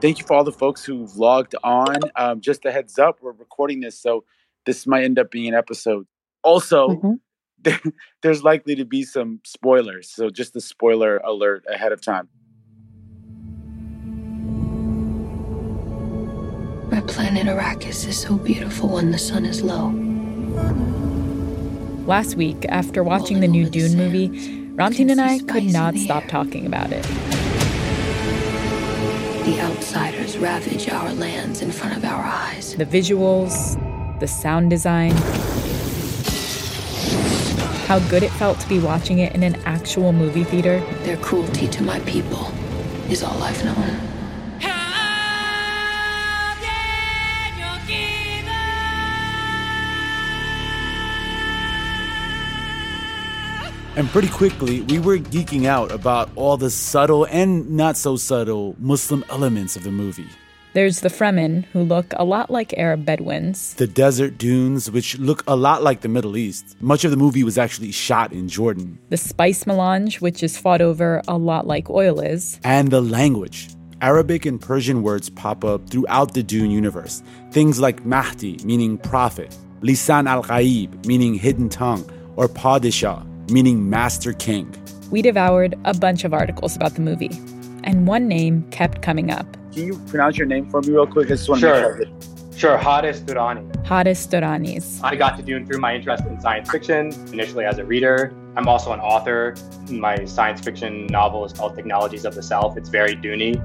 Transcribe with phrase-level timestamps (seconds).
[0.00, 1.96] thank you for all the folks who've logged on.
[2.16, 4.24] Um, just a heads up, we're recording this, so
[4.66, 6.06] this might end up being an episode.
[6.42, 7.12] Also, mm-hmm.
[7.62, 7.80] there,
[8.22, 12.28] there's likely to be some spoilers, so just a spoiler alert ahead of time.
[16.90, 19.88] My planet Arrakis is so beautiful when the sun is low.
[22.06, 24.28] Last week, after watching the new Dune movie,
[24.76, 27.04] Ramtin and I could not stop talking about it.
[29.48, 32.74] The outsiders ravage our lands in front of our eyes.
[32.74, 33.80] The visuals,
[34.20, 35.12] the sound design,
[37.86, 40.80] how good it felt to be watching it in an actual movie theater.
[41.04, 42.52] Their cruelty to my people
[43.08, 44.07] is all I've known.
[53.98, 58.76] And pretty quickly, we were geeking out about all the subtle and not so subtle
[58.78, 60.28] Muslim elements of the movie.
[60.72, 63.74] There's the Fremen, who look a lot like Arab Bedouins.
[63.74, 66.76] The desert dunes, which look a lot like the Middle East.
[66.80, 69.00] Much of the movie was actually shot in Jordan.
[69.08, 72.60] The spice melange, which is fought over a lot like oil is.
[72.62, 73.68] And the language.
[74.00, 77.20] Arabic and Persian words pop up throughout the Dune universe.
[77.50, 84.32] Things like Mahdi, meaning prophet, Lisan al Ghaib, meaning hidden tongue, or Padishah, meaning Master
[84.32, 84.74] King.
[85.10, 87.40] We devoured a bunch of articles about the movie,
[87.84, 89.46] and one name kept coming up.
[89.72, 91.26] Can you pronounce your name for me real quick?
[91.26, 92.00] I just want sure.
[92.56, 93.86] Sure, Haris Durrani.
[93.86, 95.00] Haris Durrani's.
[95.02, 98.34] I got to Dune through my interest in science fiction, initially as a reader.
[98.56, 99.54] I'm also an author.
[99.88, 102.76] My science fiction novel is called Technologies of the Self.
[102.76, 103.62] It's very Dooney.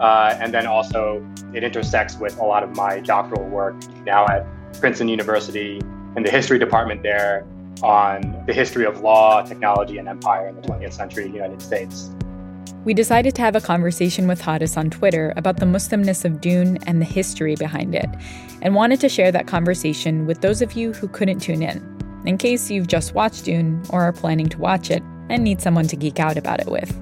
[0.00, 1.24] Uh, and then also,
[1.54, 4.44] it intersects with a lot of my doctoral work now at
[4.80, 5.80] Princeton University
[6.16, 7.46] in the history department there
[7.82, 12.10] on the history of law, technology, and empire in the 20th century United States.
[12.84, 16.78] We decided to have a conversation with Haris on Twitter about the Muslimness of Dune
[16.86, 18.08] and the history behind it,
[18.60, 21.80] and wanted to share that conversation with those of you who couldn't tune in,
[22.26, 25.86] in case you've just watched Dune or are planning to watch it and need someone
[25.86, 26.92] to geek out about it with.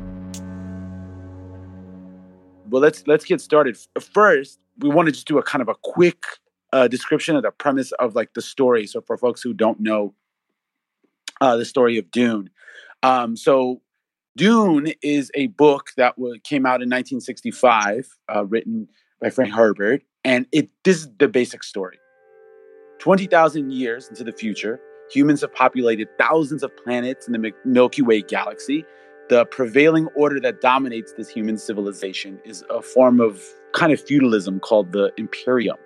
[2.69, 3.79] Well, let's let's get started.
[4.01, 6.25] First, we want to just do a kind of a quick
[6.73, 8.87] uh, description of the premise of like the story.
[8.87, 10.15] So for folks who don't know
[11.41, 12.51] uh, the story of Dune.
[13.03, 13.81] Um, so,
[14.37, 18.89] Dune is a book that w- came out in 1965, uh, written
[19.21, 21.99] by Frank Herbert, and it this is the basic story.
[22.99, 24.81] Twenty thousand years into the future,
[25.11, 28.85] humans have populated thousands of planets in the Milky Way galaxy.
[29.29, 33.43] The prevailing order that dominates this human civilization is a form of
[33.73, 35.77] kind of feudalism called the Imperium.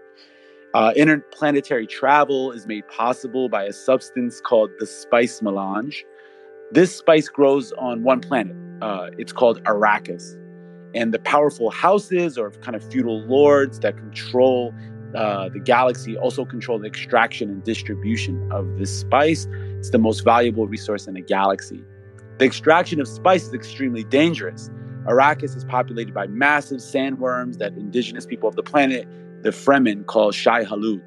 [0.74, 6.04] Uh, interplanetary travel is made possible by a substance called the spice melange.
[6.72, 8.56] This spice grows on one planet.
[8.82, 10.36] Uh, it's called Arrakis.
[10.92, 14.74] And the powerful houses or kind of feudal lords that control
[15.14, 19.46] uh, the galaxy also control the extraction and distribution of this spice.
[19.78, 21.84] It's the most valuable resource in the galaxy.
[22.38, 24.70] The extraction of spice is extremely dangerous.
[25.06, 29.06] Arrakis is populated by massive sandworms that indigenous people of the planet
[29.44, 31.02] the Fremen called Shai Hulud.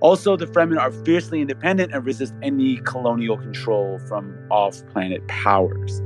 [0.00, 6.02] Also, the Fremen are fiercely independent and resist any colonial control from off planet powers.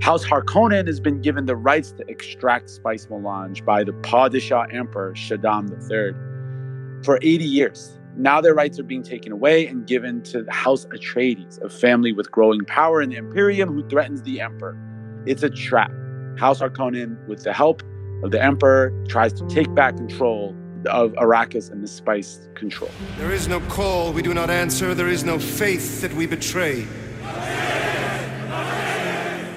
[0.00, 5.12] House Harkonnen has been given the rights to extract spice melange by the Padishah Emperor
[5.12, 7.98] Shaddam III for 80 years.
[8.16, 12.12] Now their rights are being taken away and given to the House Atreides, a family
[12.12, 14.78] with growing power in the Imperium who threatens the Emperor.
[15.26, 15.92] It's a trap.
[16.38, 17.82] House Harkonnen, with the help
[18.22, 22.90] of the Emperor, tries to take back control of Arrakis and the spice control.
[23.18, 24.94] There is no call we do not answer.
[24.94, 26.86] There is no faith that we betray.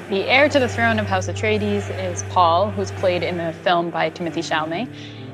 [0.10, 3.90] The heir to the throne of House Atreides is Paul, who's played in the film
[3.90, 4.88] by Timothée Chalamet.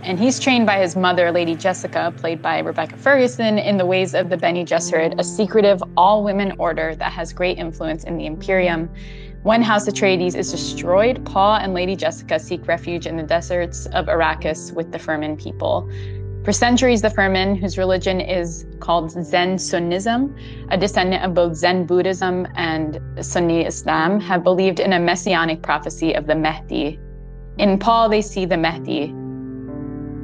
[0.03, 4.13] And he's trained by his mother, Lady Jessica, played by Rebecca Ferguson, in the ways
[4.15, 8.25] of the Bene Gesserit, a secretive all women order that has great influence in the
[8.25, 8.89] Imperium.
[9.43, 14.07] When House Atreides is destroyed, Paul and Lady Jessica seek refuge in the deserts of
[14.07, 15.89] Arrakis with the Fremen people.
[16.43, 20.37] For centuries, the Fremen, whose religion is called Zen Sunnism,
[20.71, 26.13] a descendant of both Zen Buddhism and Sunni Islam, have believed in a messianic prophecy
[26.13, 26.99] of the Mahdi.
[27.57, 29.15] In Paul, they see the Mahdi.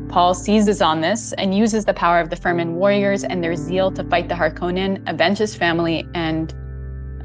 [0.09, 3.91] Paul seizes on this and uses the power of the Fremen warriors and their zeal
[3.91, 6.53] to fight the Harkonnen, avenge his family, and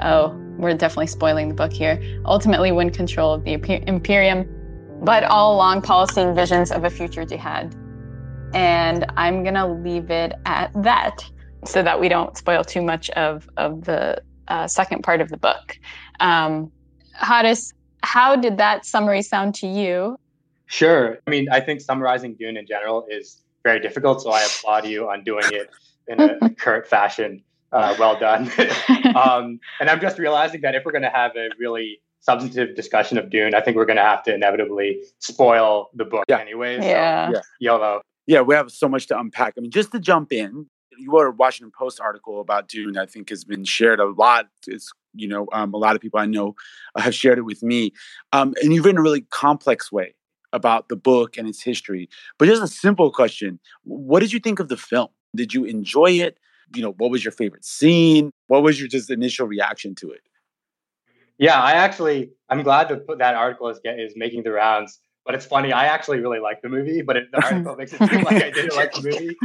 [0.01, 3.55] oh, we're definitely spoiling the book here, ultimately win control of the
[3.87, 4.49] Imperium.
[5.03, 7.75] But all along, Paul's seeing visions of a future jihad.
[8.53, 11.25] And I'm going to leave it at that
[11.65, 15.37] so that we don't spoil too much of, of the uh, second part of the
[15.37, 15.79] book.
[16.19, 16.71] Um,
[17.15, 17.73] Haris,
[18.03, 20.19] how did that summary sound to you?
[20.67, 21.19] Sure.
[21.27, 25.09] I mean, I think summarizing Dune in general is very difficult, so I applaud you
[25.11, 25.71] on doing it
[26.09, 27.43] in a curt fashion.
[27.73, 28.51] Uh, well done.
[29.15, 33.17] um, and I'm just realizing that if we're going to have a really substantive discussion
[33.17, 36.39] of Dune, I think we're going to have to inevitably spoil the book Yeah.
[36.39, 36.77] anyway.
[36.77, 37.29] Yeah.
[37.29, 37.41] So, Yeah.
[37.61, 38.01] YOLO.
[38.27, 39.55] Yeah, we have so much to unpack.
[39.57, 40.67] I mean, just to jump in,
[40.99, 44.49] your Washington Post article about Dune, I think, has been shared a lot.
[44.67, 46.55] It's you know, um, a lot of people I know
[46.95, 47.93] uh, have shared it with me,
[48.33, 50.15] um, and you've written a really complex way
[50.53, 52.09] about the book and its history.
[52.39, 55.09] But just a simple question: What did you think of the film?
[55.35, 56.39] Did you enjoy it?
[56.75, 58.33] You know, what was your favorite scene?
[58.47, 60.21] What was your just initial reaction to it?
[61.39, 65.01] Yeah, I actually, I'm glad to put that article is get, is making the rounds.
[65.25, 67.99] But it's funny, I actually really like the movie, but it, the article makes it
[68.09, 69.37] seem like I didn't like the movie.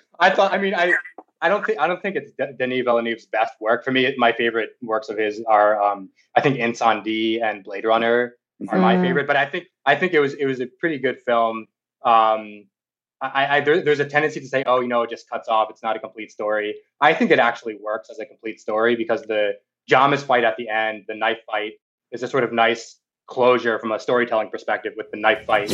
[0.20, 0.92] I thought, I mean, I,
[1.40, 3.84] I don't think, I don't think it's De- Denis Villeneuve's best work.
[3.84, 8.36] For me, my favorite works of his are, um, I think, Incendies and Blade Runner
[8.68, 9.00] are my Mm.
[9.02, 9.26] favorite.
[9.26, 11.66] But I think, I think it was, it was a pretty good film.
[12.04, 12.64] Um,
[13.20, 15.70] I, I there, there's a tendency to say, oh, you know, it just cuts off.
[15.70, 16.76] It's not a complete story.
[17.00, 19.52] I think it actually works as a complete story because the
[19.90, 21.72] Jamis fight at the end, the knife fight,
[22.12, 25.70] is a sort of nice closure from a storytelling perspective with the knife fight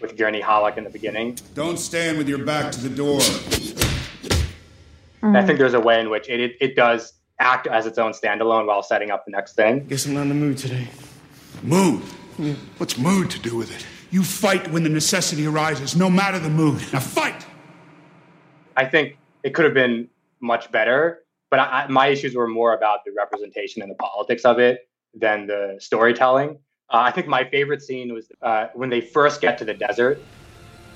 [0.00, 1.38] with Gurney Halleck in the beginning.
[1.54, 3.20] Don't stand with your back to the door.
[5.22, 7.98] And I think there's a way in which it, it it does act as its
[7.98, 9.86] own standalone while setting up the next thing.
[9.86, 10.88] Guess I'm not in the mood today.
[11.62, 12.02] Mood?
[12.78, 13.86] What's mood to do with it?
[14.10, 16.82] You fight when the necessity arises, no matter the mood.
[16.92, 17.44] Now fight!
[18.76, 20.08] I think it could have been
[20.40, 24.44] much better, but I, I, my issues were more about the representation and the politics
[24.44, 26.58] of it than the storytelling.
[26.88, 30.20] Uh, I think my favorite scene was uh, when they first get to the desert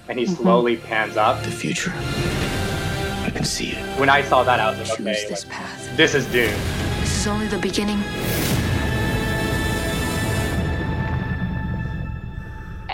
[0.08, 1.42] and he slowly pans up.
[1.42, 1.92] The future.
[1.94, 3.98] I can see it.
[3.98, 5.96] When I saw that, I was like, Choose okay, this like, path.
[5.96, 6.52] this is Dune.
[7.00, 8.02] This is only the beginning.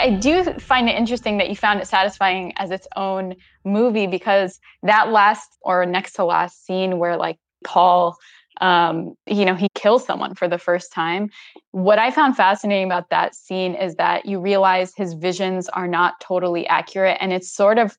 [0.06, 4.60] I do find it interesting that you found it satisfying as its own movie because
[4.84, 8.16] that last or next to last scene where like Paul
[8.60, 11.28] um you know he kills someone for the first time
[11.72, 16.14] what i found fascinating about that scene is that you realize his visions are not
[16.22, 17.98] totally accurate and it's sort of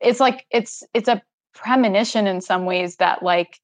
[0.00, 1.20] it's like it's it's a
[1.54, 3.58] premonition in some ways that like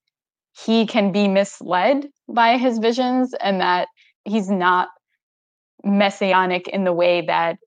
[0.53, 3.89] he can be misled by his visions and that
[4.25, 4.89] he's not
[5.85, 7.59] messianic in the way that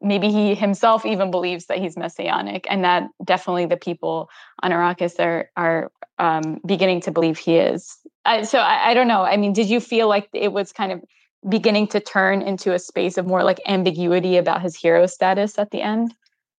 [0.00, 4.28] maybe he himself even believes that he's messianic and that definitely the people
[4.62, 7.96] on Arrakis are are um, beginning to believe he is.
[8.24, 9.22] I, so I, I don't know.
[9.22, 11.02] I mean, did you feel like it was kind of
[11.48, 15.70] beginning to turn into a space of more like ambiguity about his hero status at
[15.72, 16.14] the end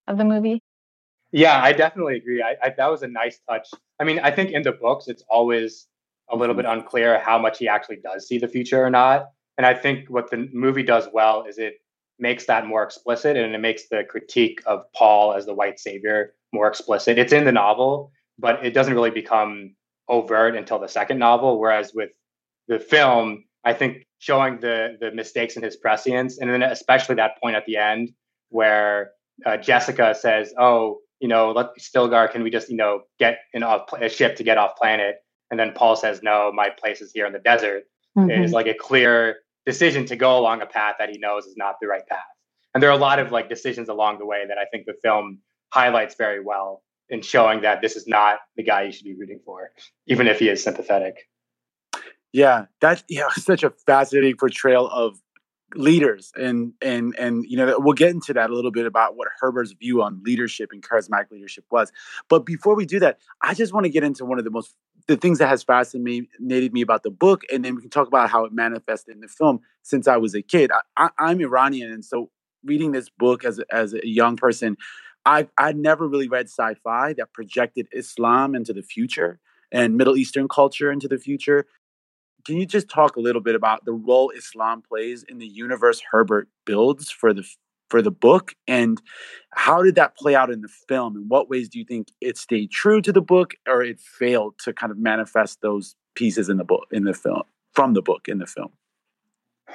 [0.08, 0.62] of the movie?
[1.32, 2.44] Yeah, I definitely agree.
[2.44, 3.70] I, I, that was a nice touch.
[4.00, 5.88] I mean, I think in the books, it's always
[6.30, 9.32] a little bit unclear how much he actually does see the future or not.
[9.58, 11.76] And I think what the movie does well is it
[12.20, 16.34] makes that more explicit and it makes the critique of Paul as the white savior
[16.54, 17.18] more explicit.
[17.18, 19.76] It's in the novel, but it doesn't really become
[20.08, 21.60] overt until the second novel.
[21.60, 22.12] Whereas with
[22.68, 27.40] the film, I think showing the the mistakes in his prescience, and then especially that
[27.42, 28.12] point at the end
[28.50, 29.12] where
[29.46, 33.64] uh, Jessica says, "Oh, you know, let Stilgar, can we just you know get in
[33.64, 35.18] a, a ship to get off planet?"
[35.52, 37.84] And then Paul says, "No, my place is here in the desert."
[38.18, 38.44] Mm-hmm.
[38.44, 41.76] Is like a clear decision to go along a path that he knows is not
[41.82, 42.20] the right path.
[42.74, 44.96] And there are a lot of like decisions along the way that I think the
[45.02, 45.40] film
[45.74, 49.40] highlights very well in showing that this is not the guy you should be rooting
[49.46, 49.72] for,
[50.08, 51.30] even if he is sympathetic.
[52.34, 55.20] Yeah, that's yeah, such a fascinating portrayal of
[55.74, 59.28] leaders and and and you know we'll get into that a little bit about what
[59.40, 61.92] Herbert's view on leadership and charismatic leadership was.
[62.30, 64.76] But before we do that, I just want to get into one of the most
[65.08, 68.30] the things that has fascinated me about the book, and then we can talk about
[68.30, 69.60] how it manifested in the film.
[69.84, 72.32] Since I was a kid, I, am Iranian, and so
[72.64, 74.78] reading this book as as a young person,
[75.26, 79.40] I I never really read sci-fi that projected Islam into the future
[79.72, 81.66] and Middle Eastern culture into the future.
[82.46, 86.02] Can you just talk a little bit about the role Islam plays in the universe
[86.12, 87.44] Herbert builds for the
[87.90, 89.02] for the book and
[89.52, 91.16] how did that play out in the film?
[91.16, 94.56] In what ways do you think it stayed true to the book or it failed
[94.64, 98.28] to kind of manifest those pieces in the book in the film from the book
[98.28, 98.72] in the film?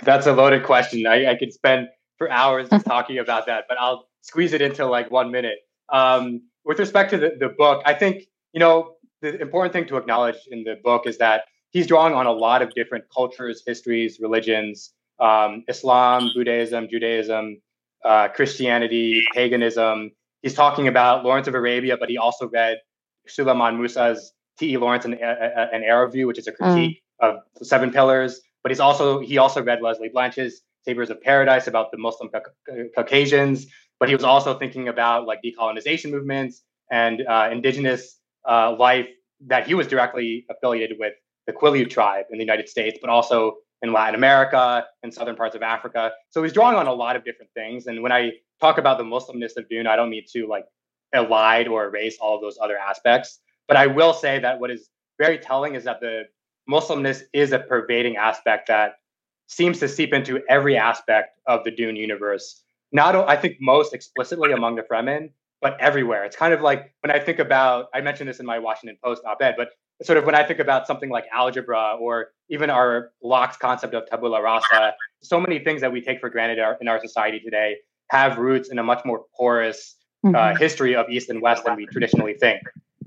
[0.02, 1.07] That's a loaded question.
[1.07, 1.88] I, I could spend
[2.21, 5.59] for hours just talking about that but i'll squeeze it into like one minute.
[5.88, 9.97] Um, with respect to the, the book i think you know the important thing to
[9.97, 14.21] acknowledge in the book is that he's drawing on a lot of different cultures histories
[14.21, 17.61] religions um, islam buddhism judaism
[18.04, 20.11] uh, Christianity, paganism.
[20.42, 22.78] He's talking about Lawrence of Arabia, but he also read
[23.26, 24.76] Suleiman Musa's T.E.
[24.76, 27.28] Lawrence and an Arab View, which is a critique mm.
[27.28, 28.40] of Seven Pillars.
[28.62, 32.30] But he's also he also read Lesley Blanch's Sabers of Paradise about the Muslim
[32.95, 33.66] Caucasians,
[33.99, 39.09] but he was also thinking about like decolonization movements and uh, indigenous uh, life
[39.47, 41.14] that he was directly affiliated with
[41.47, 45.56] the Quileute tribe in the United States, but also in Latin America and southern parts
[45.56, 46.12] of Africa.
[46.30, 47.87] So he's drawing on a lot of different things.
[47.87, 50.66] And when I talk about the Muslimness of Dune, I don't mean to like
[51.14, 53.40] elide or erase all of those other aspects.
[53.66, 56.25] But I will say that what is very telling is that the
[56.68, 58.96] Muslimness is a pervading aspect that
[59.46, 62.62] seems to seep into every aspect of the Dune universe.
[62.92, 66.25] Not, I think, most explicitly among the Fremen, but everywhere.
[66.25, 69.22] It's kind of like when I think about, I mentioned this in my Washington Post
[69.25, 69.70] op ed, but
[70.02, 74.09] sort of when I think about something like algebra or even our Locke's concept of
[74.09, 77.76] tabula rasa, so many things that we take for granted in our society today
[78.11, 80.37] have roots in a much more porous uh, mm-hmm.
[80.37, 82.62] uh, history of East and West than we traditionally think.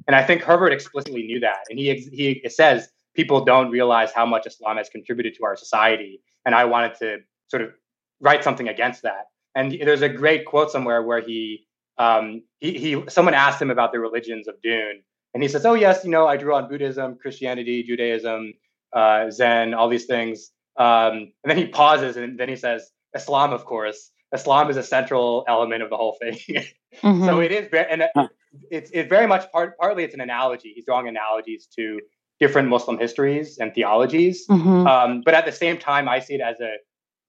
[0.08, 1.60] And I think Herbert explicitly knew that.
[1.70, 6.22] And he, he says people don't realize how much Islam has contributed to our society.
[6.46, 7.72] And I wanted to sort of
[8.20, 9.26] write something against that.
[9.56, 13.92] And there's a great quote somewhere where he, um, he, he, someone asked him about
[13.92, 17.18] the religions of Dune, and he says, "Oh yes, you know, I drew on Buddhism,
[17.20, 18.54] Christianity, Judaism,
[18.94, 23.54] uh, Zen, all these things." Um, and then he pauses, and then he says, "Islam,
[23.54, 24.12] of course.
[24.34, 26.34] Islam is a central element of the whole thing."
[27.04, 27.26] mm-hmm.
[27.26, 28.30] So it is, very, and
[28.70, 30.74] it's it very much part, partly it's an analogy.
[30.76, 32.00] He's drawing analogies to
[32.40, 34.88] different Muslim histories and theologies, mm-hmm.
[34.88, 36.76] um, but at the same time, I see it as a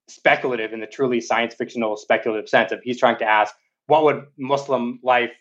[0.09, 3.55] speculative in the truly science fictional speculative sense of he's trying to ask
[3.87, 5.33] what would Muslim life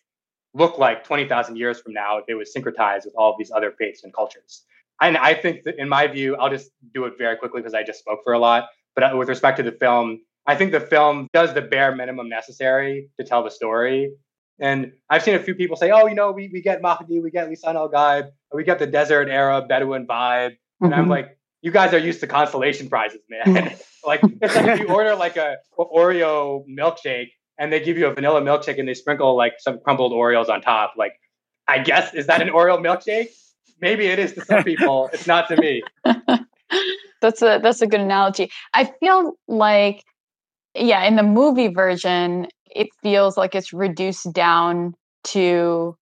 [0.53, 3.71] look like 20,000 years from now if it was syncretized with all of these other
[3.77, 4.63] faiths and cultures.
[5.01, 7.83] And I think that in my view, I'll just do it very quickly because I
[7.83, 8.67] just spoke for a lot.
[8.95, 12.29] But uh, with respect to the film, I think the film does the bare minimum
[12.29, 14.13] necessary to tell the story.
[14.59, 17.31] And I've seen a few people say, oh, you know, we, we get Mahdi, we
[17.31, 20.51] get Lisan al Gaib, we get the desert era Bedouin vibe.
[20.51, 20.85] Mm-hmm.
[20.85, 21.11] And I'm mm-hmm.
[21.11, 23.75] like, you guys are used to consolation prizes, man.
[24.05, 28.13] like it's like if you order like a Oreo milkshake and they give you a
[28.13, 30.93] vanilla milkshake and they sprinkle like some crumbled Oreos on top.
[30.97, 31.13] Like,
[31.67, 33.29] I guess is that an Oreo milkshake?
[33.81, 35.09] Maybe it is to some people.
[35.13, 35.83] it's not to me.
[37.21, 38.51] that's a that's a good analogy.
[38.73, 40.03] I feel like,
[40.75, 44.95] yeah, in the movie version, it feels like it's reduced down
[45.25, 45.95] to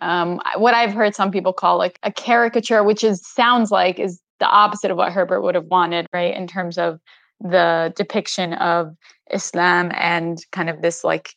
[0.00, 4.20] um, what I've heard some people call like a caricature, which is sounds like is
[4.40, 6.34] the opposite of what Herbert would have wanted, right?
[6.36, 6.98] In terms of
[7.42, 8.96] the depiction of
[9.30, 11.34] Islam and kind of this like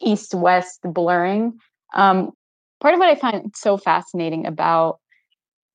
[0.00, 1.58] east west blurring.
[1.94, 2.30] Um,
[2.80, 4.98] part of what I find so fascinating about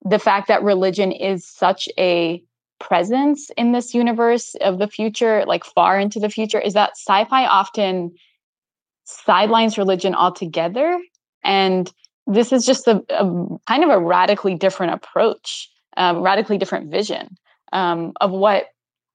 [0.04, 2.44] the fact that religion is such a
[2.80, 7.26] presence in this universe of the future, like far into the future, is that sci
[7.26, 8.12] fi often
[9.04, 11.00] sidelines religion altogether.
[11.44, 11.92] And
[12.26, 17.38] this is just a, a kind of a radically different approach, um, radically different vision
[17.74, 18.66] um, of what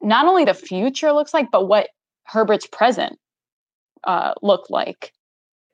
[0.07, 1.89] not only the future looks like, but what
[2.25, 3.19] Herbert's present
[4.05, 5.13] uh, looked like.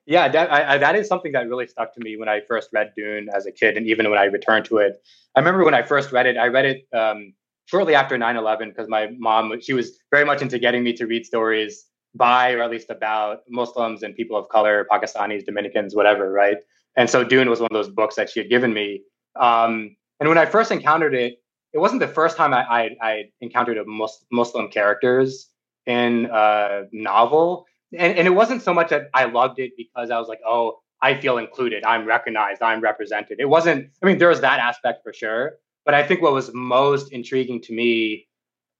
[0.07, 2.71] Yeah, that, I, I, that is something that really stuck to me when I first
[2.73, 4.97] read Dune as a kid, and even when I returned to it.
[5.37, 7.35] I remember when I first read it, I read it um,
[7.67, 11.07] shortly after 9 11 because my mom, she was very much into getting me to
[11.07, 11.85] read stories
[12.15, 16.59] by or at least about Muslims and people of color, Pakistanis, Dominicans, whatever, right?
[16.97, 19.03] And so Dune was one of those books that she had given me.
[19.39, 21.42] Um, and when I first encountered it,
[21.73, 25.49] it wasn't the first time I, I, I encountered a mus- Muslim characters
[25.87, 27.67] in a novel.
[27.97, 30.79] And, and it wasn't so much that I loved it because I was like, oh,
[31.01, 33.41] I feel included, I'm recognized, I'm represented.
[33.41, 35.55] It wasn't, I mean, there was that aspect for sure.
[35.85, 38.29] But I think what was most intriguing to me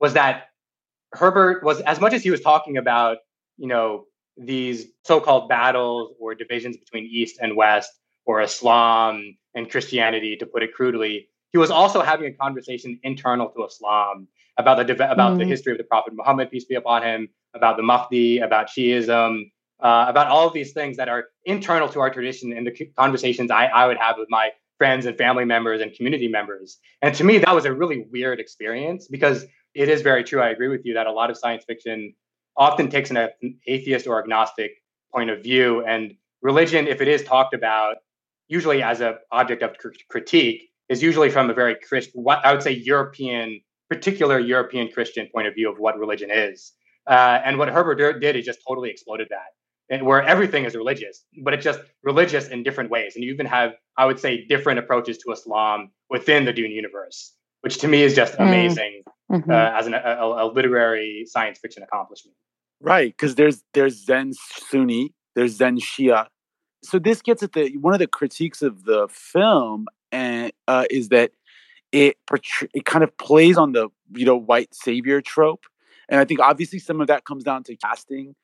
[0.01, 0.45] was that
[1.13, 3.19] Herbert was, as much as he was talking about,
[3.57, 4.05] you know,
[4.37, 7.91] these so called battles or divisions between East and West
[8.25, 13.49] or Islam and Christianity, to put it crudely, he was also having a conversation internal
[13.51, 14.27] to Islam
[14.59, 15.39] about the about mm.
[15.39, 19.51] the history of the Prophet Muhammad, peace be upon him, about the Mahdi, about Shiism,
[19.81, 23.51] uh, about all of these things that are internal to our tradition and the conversations
[23.51, 26.79] I, I would have with my friends and family members and community members.
[27.03, 29.45] And to me, that was a really weird experience because
[29.75, 30.41] it is very true.
[30.41, 32.15] I agree with you that a lot of science fiction
[32.57, 33.29] often takes an
[33.67, 34.73] atheist or agnostic
[35.15, 37.97] point of view, and religion, if it is talked about,
[38.49, 39.77] usually as an object of
[40.09, 45.27] critique, is usually from a very Christian, what I would say European, particular European Christian
[45.35, 46.73] point of view of what religion is.
[47.09, 49.51] Uh, and what Herbert did is just totally exploded that,
[49.91, 53.17] and where everything is religious, but it's just religious in different ways.
[53.17, 57.35] And you even have, I would say, different approaches to Islam within the Dune universe,
[57.63, 58.47] which to me is just mm.
[58.47, 59.51] amazing mm-hmm.
[59.51, 62.37] uh, as an, a, a literary science fiction accomplishment.
[62.81, 66.27] Right, because there's there's Zen Sunni, there's Zen Shia.
[66.85, 71.09] So this gets at the one of the critiques of the film and uh, is
[71.09, 71.33] that
[71.91, 72.17] it
[72.75, 75.65] it kind of plays on the you know white savior trope
[76.09, 78.35] And I think obviously some of that comes down to casting.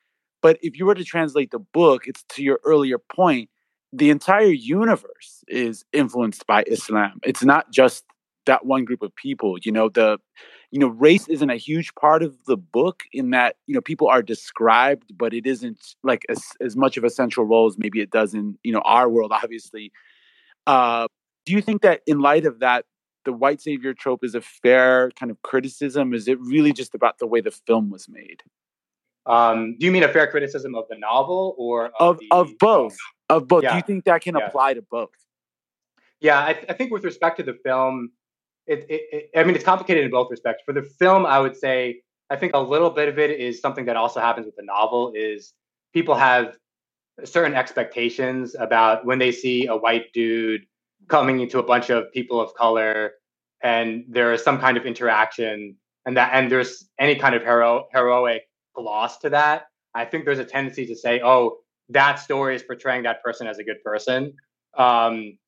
[0.40, 3.50] But if you were to translate the book, it's to your earlier point,
[3.92, 7.18] the entire universe is influenced by Islam.
[7.24, 8.04] It's not just
[8.46, 9.56] that one group of people.
[9.62, 10.18] You know, the
[10.70, 14.06] you know, race isn't a huge part of the book in that, you know, people
[14.08, 18.00] are described, but it isn't like as, as much of a central role as maybe
[18.00, 19.90] it does in, you know, our world, obviously.
[20.66, 21.08] Uh,
[21.48, 22.84] do you think that in light of that,
[23.24, 26.12] the white savior trope is a fair kind of criticism?
[26.12, 28.42] Is it really just about the way the film was made?
[29.24, 32.48] Um, do you mean a fair criticism of the novel or of of, the, of
[32.58, 32.96] both?
[33.30, 33.62] Of both.
[33.62, 33.70] Yeah.
[33.70, 34.46] Do you think that can Yeah.
[34.46, 35.08] apply to both?
[36.20, 38.10] Yeah, I, I think with respect to the film,
[38.66, 40.62] it, it, it, I mean, it's complicated in both respects.
[40.66, 43.86] For the film, I would say I think a little bit of it is something
[43.86, 45.12] that also happens with the novel.
[45.14, 45.54] Is
[45.94, 46.58] people have
[47.24, 50.66] certain expectations about when they see a white dude
[51.08, 53.12] coming into a bunch of people of color,
[53.62, 55.76] and there is some kind of interaction,
[56.06, 58.42] and that and there's any kind of hero, heroic
[58.74, 59.66] gloss to that.
[59.94, 61.58] I think there's a tendency to say, "Oh,
[61.90, 64.34] that story is portraying that person as a good person."
[64.76, 65.38] Um,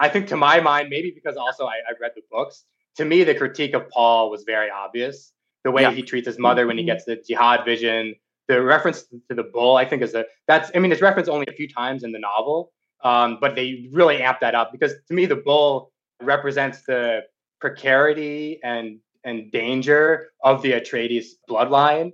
[0.00, 2.64] I think to my mind, maybe because also I, I read the books,
[2.96, 5.32] to me, the critique of Paul was very obvious.
[5.64, 5.92] The way Yeah.
[5.92, 8.14] he treats his mother when he gets the jihad vision,
[8.48, 11.46] the reference to the bull, I think is a that's I mean, it's referenced only
[11.48, 12.72] a few times in the novel,
[13.02, 17.22] um, but they really amp that up because to me, the bull represents the
[17.60, 22.12] precarity and and danger of the Atreides bloodline.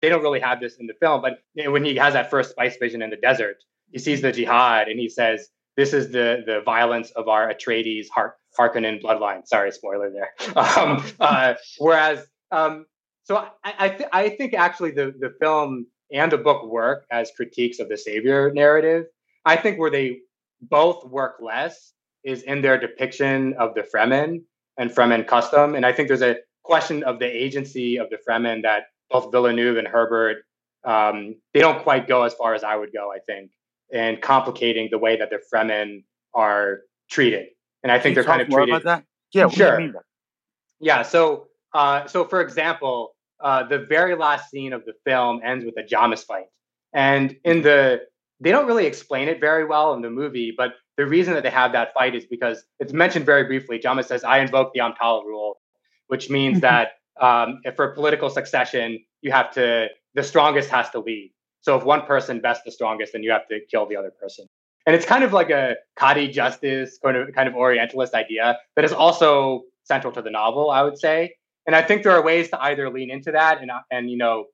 [0.00, 2.76] They don't really have this in the film, but when he has that first spice
[2.76, 3.56] vision in the desert,
[3.90, 8.06] he sees the jihad and he says, "This is the the violence of our Atreides
[8.14, 10.30] Har- Harkonnen bloodline." Sorry, spoiler there.
[10.56, 12.86] Um, uh, whereas, um,
[13.24, 17.30] so I I, th- I think actually the the film and the book work as
[17.36, 19.06] critiques of the savior narrative.
[19.44, 20.20] I think where they
[20.60, 21.92] both work less
[22.24, 24.42] is in their depiction of the Fremen
[24.76, 28.62] and Fremen custom, and I think there's a question of the agency of the Fremen
[28.62, 30.44] that both Villeneuve and Herbert
[30.84, 33.12] um, they don't quite go as far as I would go.
[33.12, 33.50] I think
[33.92, 37.48] and complicating the way that the Fremen are treated.
[37.82, 38.74] And I think they're kind of treated.
[38.74, 39.04] about that.
[39.32, 39.80] Yeah, what do Sure.
[39.80, 39.94] you mean
[40.80, 41.02] Yeah.
[41.02, 45.76] So, uh, so for example, uh, the very last scene of the film ends with
[45.78, 46.46] a Jamis fight,
[46.92, 48.02] and in the
[48.40, 51.50] they don't really explain it very well in the movie, but the reason that they
[51.50, 53.78] have that fight is because it's mentioned very briefly.
[53.78, 55.60] Jamis says, "I invoke the Amtal rule,"
[56.08, 56.62] which means Mhm.
[56.62, 61.32] that um, if for political succession, you have to the strongest has to lead.
[61.62, 64.46] So if one person bests the strongest, then you have to kill the other person.
[64.86, 68.84] And it's kind of like a Qadi justice kind of kind of Orientalist idea that
[68.84, 71.34] is also central to the novel, I would say.
[71.66, 74.46] And I think there are ways to either lean into that and and you know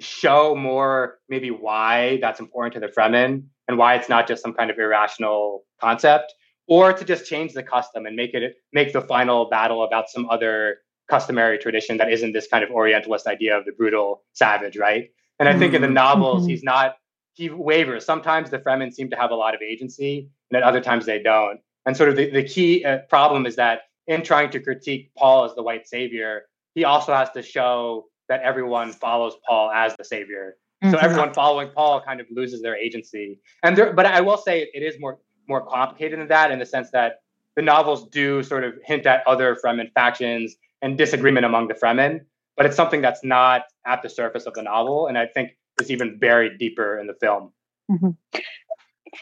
[0.00, 4.54] show more maybe why that's important to the Fremen and why it's not just some
[4.54, 6.34] kind of irrational concept,
[6.66, 10.28] or to just change the custom and make it make the final battle about some
[10.30, 15.10] other customary tradition that isn't this kind of Orientalist idea of the brutal savage, right?
[15.38, 16.50] And I think in the novels, Mhm.
[16.50, 16.96] he's not
[17.34, 18.04] he wavers.
[18.04, 21.22] Sometimes the Fremen seem to have a lot of agency, and at other times they
[21.22, 21.60] don't.
[21.86, 25.44] And sort of the, the key uh, problem is that in trying to critique Paul
[25.44, 26.42] as the white savior,
[26.74, 30.56] he also has to show that everyone follows Paul as the savior.
[30.84, 31.02] So Mhm.
[31.02, 33.38] everyone following Paul kind of loses their agency.
[33.62, 36.64] And there, but I will say it is more more complicated than that in the
[36.64, 37.22] sense that
[37.56, 42.20] the novels do sort of hint at other Fremen factions and disagreement among the Fremen,
[42.56, 45.90] but it's something that's not at the surface of the novel, and I think is
[45.90, 47.52] even buried deeper in the film.
[47.90, 48.16] Mhm.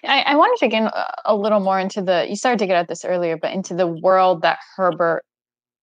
[0.04, 0.90] I, I want to dig in
[1.24, 2.26] a little more into the.
[2.28, 5.24] You started to get at this earlier, but into the world that Herbert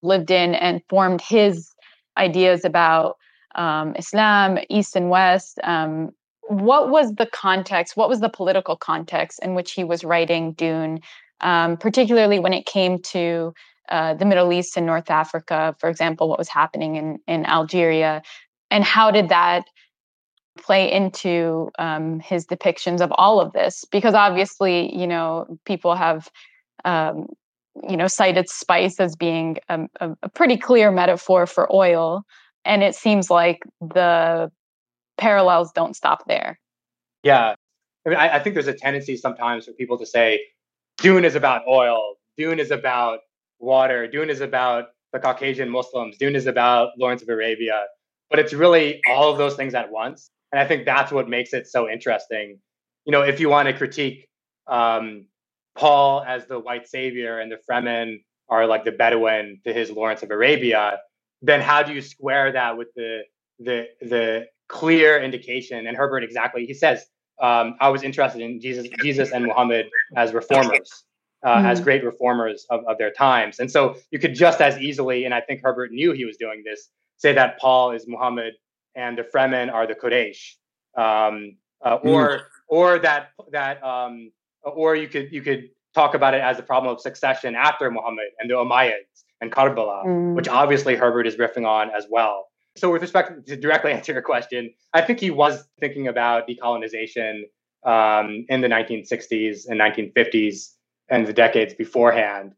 [0.03, 1.73] lived in and formed his
[2.17, 3.17] ideas about
[3.55, 5.59] um, Islam, East and West.
[5.63, 6.11] Um,
[6.47, 7.97] what was the context?
[7.97, 10.99] What was the political context in which he was writing Dune,
[11.41, 13.53] um, particularly when it came to
[13.89, 18.21] uh, the Middle East and North Africa, for example, what was happening in in Algeria,
[18.71, 19.65] and how did that
[20.57, 26.29] play into um, his depictions of all of this because obviously you know people have
[26.85, 27.27] um,
[27.89, 32.23] you know cited spice as being a, a, pretty clear metaphor for oil
[32.63, 34.49] and it seems like the
[35.17, 36.59] parallels don't stop there
[37.23, 37.55] Yeah,
[38.05, 40.39] I mean, I, I think there's a tendency sometimes for people to say,
[40.97, 42.15] "Dune is about oil.
[42.37, 43.19] Dune is about
[43.59, 44.07] water.
[44.07, 46.17] Dune is about the Caucasian Muslims.
[46.17, 47.85] Dune is about Lawrence of Arabia."
[48.29, 51.53] But it's really all of those things at once, and I think that's what makes
[51.53, 52.59] it so interesting.
[53.05, 54.27] You know, if you want to critique
[54.67, 55.25] um,
[55.75, 60.23] Paul as the white savior and the Fremen are like the Bedouin to his Lawrence
[60.23, 60.99] of Arabia,
[61.41, 63.21] then how do you square that with the
[63.59, 65.87] the the clear indication?
[65.87, 67.05] And Herbert exactly he says,
[67.41, 71.03] um, I was interested in Jesus Jesus and Muhammad as reformers,
[71.45, 71.83] uh, as Mhm.
[71.83, 75.41] great reformers of, of their times, and so you could just as easily, and I
[75.41, 78.53] think Herbert knew he was doing this, say that Paul is Muhammad
[78.95, 80.53] and the Fremen are the Quraysh,
[80.97, 82.41] um, uh, or mm.
[82.67, 84.31] or that that um,
[84.65, 88.29] or you could you could talk about it as a problem of succession after Muhammad
[88.39, 90.35] and the Umayyads and Karbala, mm.
[90.35, 92.47] which obviously Herbert is riffing on as well.
[92.75, 97.43] So, with respect to directly answer your question, I think he was thinking about decolonization
[97.85, 100.73] um, in the 1960s and 1950s
[101.09, 102.53] and the decades beforehand.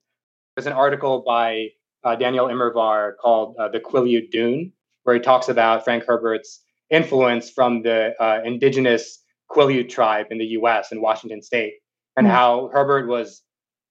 [0.56, 1.70] There's an article by
[2.04, 4.72] uh, Daniel Immerwahr called uh, The Quileute Dune,
[5.04, 10.46] where he talks about Frank Herbert's influence from the uh, indigenous Quileute tribe in the
[10.46, 11.74] US in Washington state,
[12.18, 12.36] and mm-hmm.
[12.36, 13.44] how Herbert was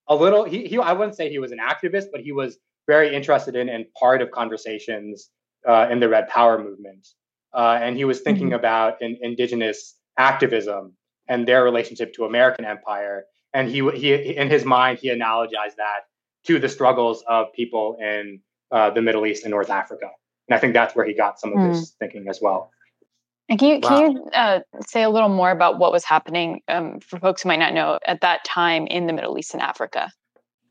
[0.08, 3.14] a little, he, he, I wouldn't say he was an activist, but he was very
[3.14, 5.30] interested in and part of conversations
[5.66, 7.06] uh, in the Red Power movement.
[7.54, 8.56] Uh, and he was thinking mm-hmm.
[8.56, 10.92] about in, indigenous activism
[11.28, 13.24] and their relationship to American empire.
[13.54, 16.00] And he, he, in his mind, he analogized that
[16.46, 20.10] to the struggles of people in uh, the Middle East and North Africa.
[20.48, 21.70] And I think that's where he got some of mm.
[21.70, 22.70] his thinking as well.
[23.48, 23.88] And can you wow.
[23.88, 27.48] can you uh, say a little more about what was happening um, for folks who
[27.48, 30.10] might not know at that time in the Middle East and Africa?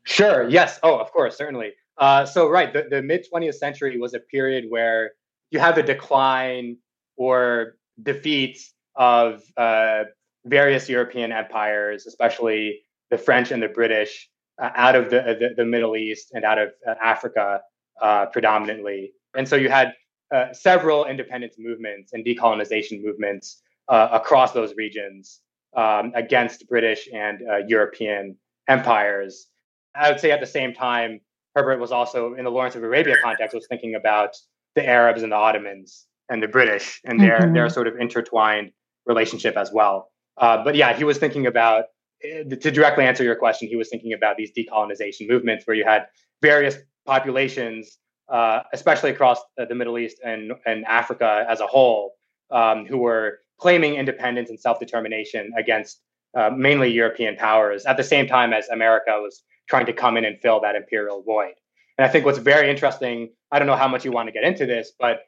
[0.04, 0.48] Sure.
[0.48, 0.78] Yes.
[0.82, 1.36] Oh, of course.
[1.36, 1.72] Certainly.
[1.98, 5.12] Uh, so right, the, the mid 20th century was a period where
[5.50, 6.76] you had the decline
[7.16, 8.58] or defeat
[8.94, 10.04] of uh,
[10.44, 14.28] various European empires, especially the French and the British,
[14.62, 17.60] uh, out of the, the, the Middle East and out of uh, Africa
[18.00, 19.12] uh, predominantly.
[19.34, 19.94] And so you had
[20.34, 25.40] uh, several independence movements and decolonization movements across those regions
[25.76, 28.36] um, against British and European
[28.68, 29.46] empires.
[29.94, 31.20] I would say at the same time,
[31.54, 34.36] Herbert was also in the Lawrence of Arabia context was thinking about
[34.74, 37.54] the Arabs and the Ottomans and the British and their mm-hmm.
[37.54, 38.72] their sort of intertwined
[39.06, 40.10] relationship as well.
[40.36, 41.84] Uh, but yeah, he was thinking about
[42.22, 43.68] eh, to directly answer your question.
[43.68, 46.06] He was thinking about these decolonization movements where you had
[46.42, 52.14] various populations, uh, especially across the Middle East and and Africa as a whole,
[52.50, 56.00] um, who were claiming independence and self determination against
[56.36, 60.24] uh, mainly European powers at the same time as America was trying to come in
[60.24, 61.54] and fill that imperial void.
[61.98, 64.44] And I think what's very interesting, I don't know how much you want to get
[64.44, 65.20] into this, but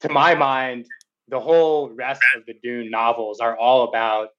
[0.00, 0.86] to my mind,
[1.28, 4.30] the whole rest of the Dune novels are all about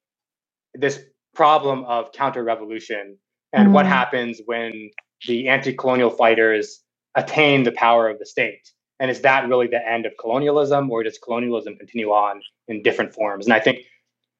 [0.74, 1.00] this
[1.34, 3.18] problem of counter revolution
[3.54, 3.74] and mm-hmm.
[3.74, 4.90] what happens when
[5.28, 6.82] the anti colonial fighters
[7.16, 8.72] attain the power of the state.
[9.00, 13.14] And is that really the end of colonialism, or does colonialism continue on in different
[13.14, 13.46] forms?
[13.46, 13.80] And I think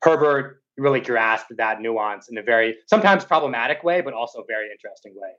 [0.02, 5.14] Herbert really grasped that nuance in a very sometimes problematic way, but also very interesting
[5.16, 5.32] way.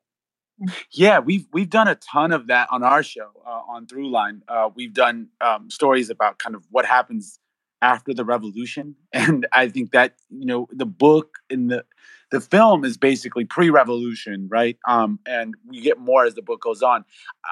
[0.92, 4.40] Yeah, we've we've done a ton of that on our show uh, on Throughline.
[4.46, 7.38] Uh, we've done um, stories about kind of what happens
[7.80, 11.84] after the revolution, and I think that you know the book and the
[12.30, 14.78] the film is basically pre-revolution, right?
[14.86, 17.04] Um, and we get more as the book goes on.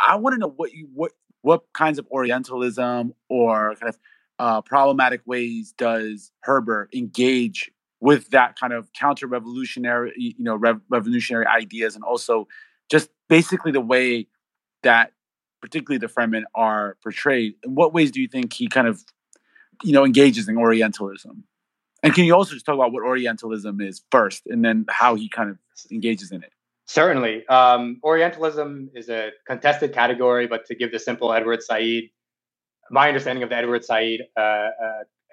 [0.06, 1.12] I want to know what you what
[1.42, 3.98] what kinds of Orientalism or kind of
[4.38, 10.80] uh, problematic ways does Herbert engage with that kind of counter revolutionary, you know, rev-
[10.88, 12.46] revolutionary ideas, and also
[12.88, 14.26] just basically the way
[14.82, 15.12] that
[15.60, 17.54] particularly the Fremen are portrayed.
[17.64, 19.02] In what ways do you think he kind of,
[19.82, 21.44] you know, engages in Orientalism?
[22.02, 25.28] And can you also just talk about what Orientalism is first, and then how he
[25.28, 25.58] kind of
[25.90, 26.52] engages in it?
[26.86, 27.46] Certainly.
[27.48, 32.04] Um, Orientalism is a contested category, but to give the simple Edward Said,
[32.90, 34.70] my understanding of the Edward Said uh, uh,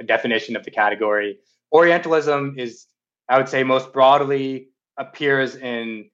[0.06, 1.38] definition of the category
[1.72, 2.86] Orientalism is,
[3.30, 6.10] I would say, most broadly appears in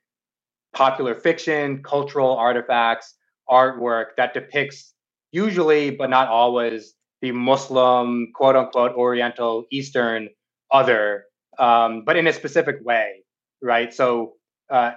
[0.74, 3.16] popular fiction, cultural artifacts,
[3.50, 4.94] artwork that depicts
[5.32, 10.30] usually, but not always, the Muslim, quote unquote, Oriental, Eastern
[10.72, 11.26] other,
[11.60, 13.24] um, but in a specific way,
[13.62, 13.94] right?
[13.94, 14.34] So
[14.70, 14.92] uh,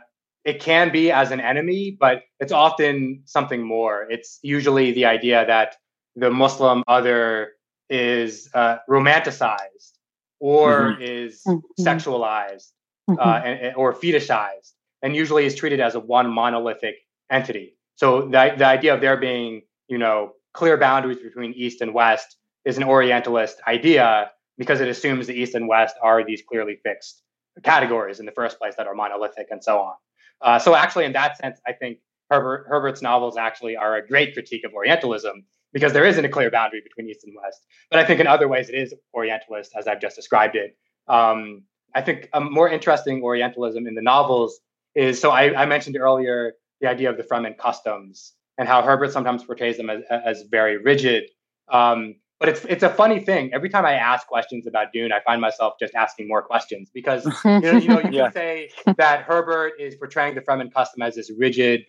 [0.45, 4.07] it can be as an enemy, but it's often something more.
[4.11, 5.77] It's usually the idea that
[6.17, 7.53] the Muslim other
[7.91, 9.93] is uh, romanticized
[10.41, 11.03] or mm-hmm.
[11.03, 11.83] is mm-hmm.
[11.83, 12.69] sexualized
[13.09, 13.21] mm-hmm.
[13.21, 16.97] Uh, and, or fetishized, and usually is treated as a one monolithic
[17.31, 17.77] entity.
[17.97, 22.37] So the, the idea of there being, you know, clear boundaries between East and West
[22.65, 27.23] is an Orientalist idea because it assumes the East and West are these clearly fixed
[27.63, 29.95] categories in the first place that are monolithic and so on.
[30.41, 31.99] Uh, so actually, in that sense, I think
[32.31, 36.51] Herbert, Herbert's novels actually are a great critique of Orientalism because there isn't a clear
[36.51, 37.67] boundary between East and West.
[37.91, 40.77] But I think in other ways it is Orientalist, as I've just described it.
[41.09, 41.63] Um,
[41.95, 44.61] I think a more interesting Orientalism in the novels
[44.95, 49.13] is so I, I, mentioned earlier the idea of the Fremen customs and how Herbert
[49.13, 51.25] sometimes portrays them as, as very rigid.
[51.69, 53.51] Um, but it's it's a funny thing.
[53.55, 57.25] Every time I ask questions about Dune, I find myself just asking more questions because
[57.45, 58.25] you know you, know, you yeah.
[58.25, 61.87] can say that Herbert is portraying the Fremen custom as this rigid,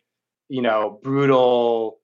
[0.48, 2.00] you know, brutal,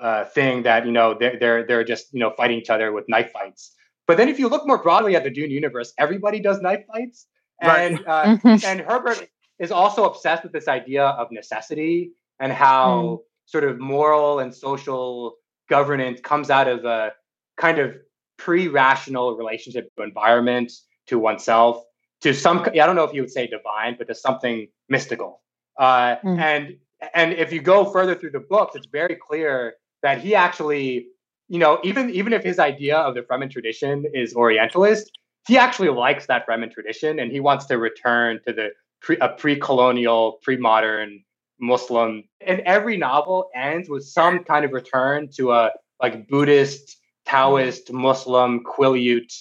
[0.00, 3.08] uh, thing that you know they're, they're they're just you know fighting each other with
[3.08, 3.74] knife fights.
[4.06, 7.26] But then if you look more broadly at the Dune universe, everybody does knife fights,
[7.60, 8.38] and right.
[8.44, 13.18] uh, and Herbert is also obsessed with this idea of necessity and how mm.
[13.46, 15.38] sort of moral and social
[15.68, 17.10] governance comes out of a
[17.56, 17.96] kind of
[18.38, 20.72] pre-rational relationship to environment,
[21.06, 21.82] to oneself,
[22.22, 25.42] to some I don't know if you would say divine, but to something mystical.
[25.78, 26.38] Uh, mm.
[26.38, 26.76] And
[27.14, 31.08] and if you go further through the books, it's very clear that he actually,
[31.48, 35.10] you know, even even if his idea of the Fremen tradition is Orientalist,
[35.46, 39.28] he actually likes that Fremen tradition, and he wants to return to the pre, a
[39.30, 41.22] pre-colonial, pre-modern
[41.60, 42.24] Muslim.
[42.40, 45.70] And every novel ends with some kind of return to a
[46.02, 49.32] like Buddhist, Taoist, Muslim, Quileute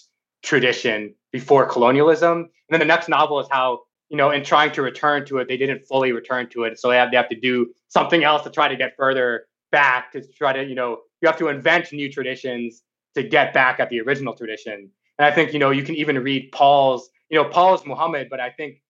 [0.44, 2.38] tradition before colonialism.
[2.38, 5.48] And then the next novel is how you know, in trying to return to it,
[5.48, 6.80] they didn't fully return to it.
[6.80, 10.12] So they have, they have to do something else to try to get further back
[10.12, 12.84] to try to, you know, you have to invent new traditions
[13.16, 14.90] to get back at the original tradition.
[15.18, 18.40] And I think, you know, you can even read Paul's, you know, Paul's Muhammad, but
[18.40, 18.82] I think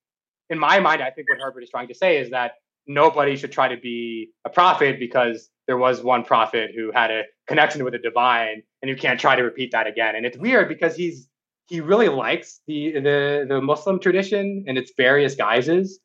[0.49, 2.53] in my mind, I think what Herbert is trying to say is that
[2.85, 7.23] nobody should try to be a prophet because there was one prophet who had a
[7.47, 10.15] connection with the divine and you can't try to repeat that again.
[10.15, 11.27] And it's weird because he's
[11.67, 15.99] he really likes the the the Muslim tradition and its various guises,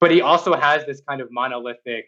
[0.00, 2.06] but he also has this kind of monolithic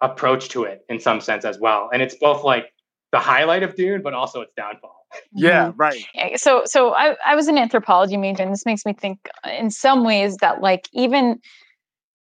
[0.00, 1.90] approach to it in some sense as well.
[1.92, 2.72] And it's both like
[3.12, 4.94] the highlight of Dune, but also its downfall.
[5.32, 5.80] Yeah, mm-hmm.
[5.80, 6.04] right.
[6.36, 10.04] So, so I, I was an anthropology major, and this makes me think in some
[10.04, 11.40] ways that, like, even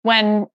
[0.04, 0.48] when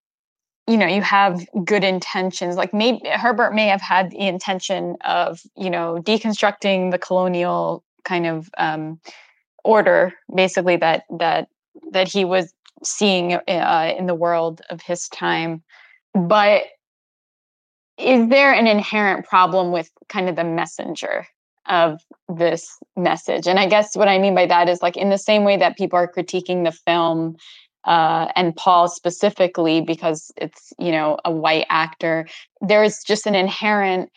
[0.67, 5.41] you know you have good intentions, like maybe Herbert may have had the intention of
[5.57, 9.01] you know deconstructing the colonial kind of um,
[9.65, 11.49] order basically that that
[11.93, 12.53] that he was
[12.83, 15.63] seeing uh, in the world of his time.
[16.15, 16.65] But
[17.99, 21.27] is there an inherent problem with kind of the messenger
[21.69, 23.47] of this message?
[23.47, 25.77] And i guess what i mean by that is like in the same way that
[25.77, 27.37] people are critiquing the film
[27.87, 32.27] uh, and paul specifically because it's you know a white actor
[32.61, 34.11] there's just an inherent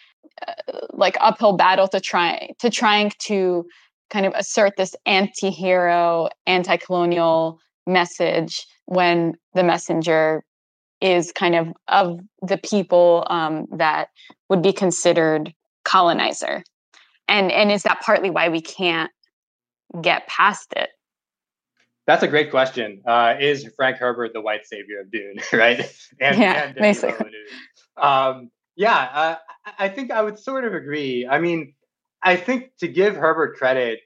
[0.47, 0.53] uh,
[0.91, 3.65] like uphill battle to try to trying to
[4.09, 10.43] kind of assert this anti-hero anti-colonial message when the messenger
[11.01, 14.09] is kind of of the people um, that
[14.49, 15.53] would be considered
[15.85, 16.63] colonizer.
[17.27, 19.11] And and is that partly why we can't
[20.01, 20.89] get past it
[22.09, 23.01] that's a great question.
[23.05, 25.79] Uh, is frank herbert the white savior of dune right?
[26.19, 27.31] And, yeah and basically.
[27.97, 29.35] Um, yeah uh,
[29.77, 31.27] i think i would sort of agree.
[31.29, 31.73] I mean
[32.21, 33.99] I think to give Herbert credit,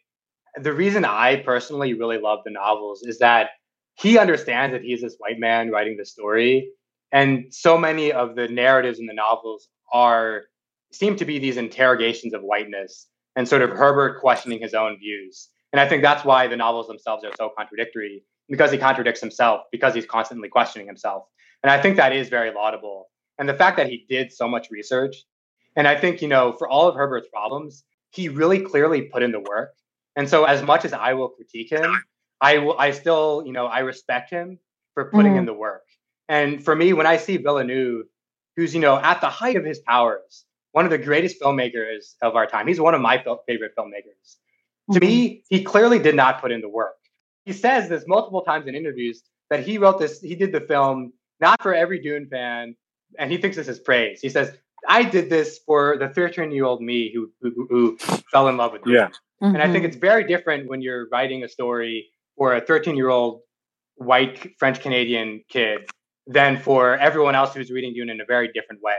[0.61, 3.49] the reason I personally really love the novels is that
[3.95, 6.69] he understands that he's this white man writing the story.
[7.11, 10.43] And so many of the narratives in the novels are
[10.91, 15.49] seem to be these interrogations of whiteness and sort of Herbert questioning his own views.
[15.73, 19.61] And I think that's why the novels themselves are so contradictory because he contradicts himself,
[19.71, 21.23] because he's constantly questioning himself.
[21.63, 23.09] And I think that is very laudable.
[23.39, 25.23] And the fact that he did so much research,
[25.75, 29.31] and I think, you know, for all of Herbert's problems, he really clearly put in
[29.31, 29.73] the work.
[30.15, 32.03] And so, as much as I will critique him,
[32.39, 34.59] I will, I still, you know, I respect him
[34.93, 35.39] for putting mm.
[35.39, 35.85] in the work.
[36.29, 38.05] And for me, when I see Villeneuve,
[38.55, 42.35] who's, you know, at the height of his powers, one of the greatest filmmakers of
[42.35, 44.35] our time, he's one of my favorite filmmakers.
[44.89, 44.93] Mm-hmm.
[44.93, 45.55] To me, mm-hmm.
[45.55, 46.95] he clearly did not put in the work.
[47.45, 51.13] He says this multiple times in interviews that he wrote this, he did the film
[51.39, 52.75] not for every Dune fan,
[53.19, 54.21] and he thinks this is praise.
[54.21, 54.55] He says,
[54.87, 57.97] I did this for the 13 year old me who, who, who
[58.31, 58.93] fell in love with Dune.
[58.93, 59.07] Yeah.
[59.41, 59.55] Mm-hmm.
[59.55, 59.85] And I think mm-hmm.
[59.85, 63.41] it's very different when you're writing a story for a 13 year old
[63.95, 65.81] white French Canadian kid
[66.27, 68.95] than for everyone else who's reading Dune in a very different way.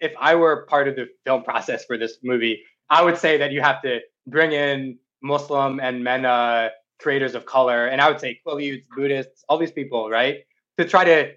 [0.00, 3.52] If I were part of the film process for this movie, I would say that
[3.52, 8.40] you have to bring in Muslim and MENA creators of color, and I would say
[8.46, 10.38] Quileutes, Buddhists, all these people, right?
[10.78, 11.32] To try to,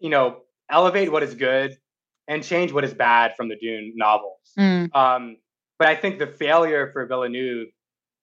[0.00, 1.76] you know, elevate what is good
[2.28, 4.38] and change what is bad from the Dune novels.
[4.58, 4.94] Mm.
[4.94, 5.36] Um,
[5.78, 7.68] but I think the failure for Villeneuve,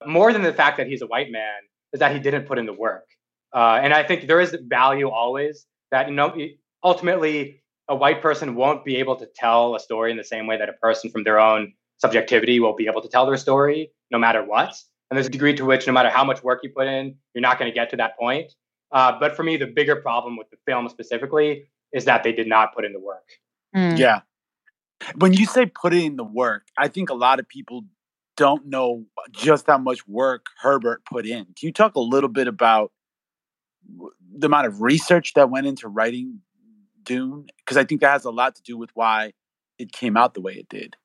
[0.05, 1.59] more than the fact that he's a white man,
[1.93, 3.05] is that he didn't put in the work.
[3.53, 6.35] Uh, and I think there is value always that you know
[6.83, 10.57] ultimately a white person won't be able to tell a story in the same way
[10.57, 14.19] that a person from their own subjectivity will be able to tell their story no
[14.19, 14.75] matter what.
[15.09, 17.41] And there's a degree to which no matter how much work you put in, you're
[17.41, 18.53] not going to get to that point.
[18.91, 22.47] Uh, but for me, the bigger problem with the film specifically is that they did
[22.47, 23.27] not put in the work.
[23.75, 23.97] Mm.
[23.97, 24.21] Yeah.
[25.15, 27.83] When you say put in the work, I think a lot of people
[28.37, 31.45] don't know just how much work Herbert put in.
[31.45, 32.91] Can you talk a little bit about
[34.37, 36.41] the amount of research that went into writing
[37.03, 37.47] Dune?
[37.57, 39.33] Because I think that has a lot to do with why
[39.77, 40.95] it came out the way it did.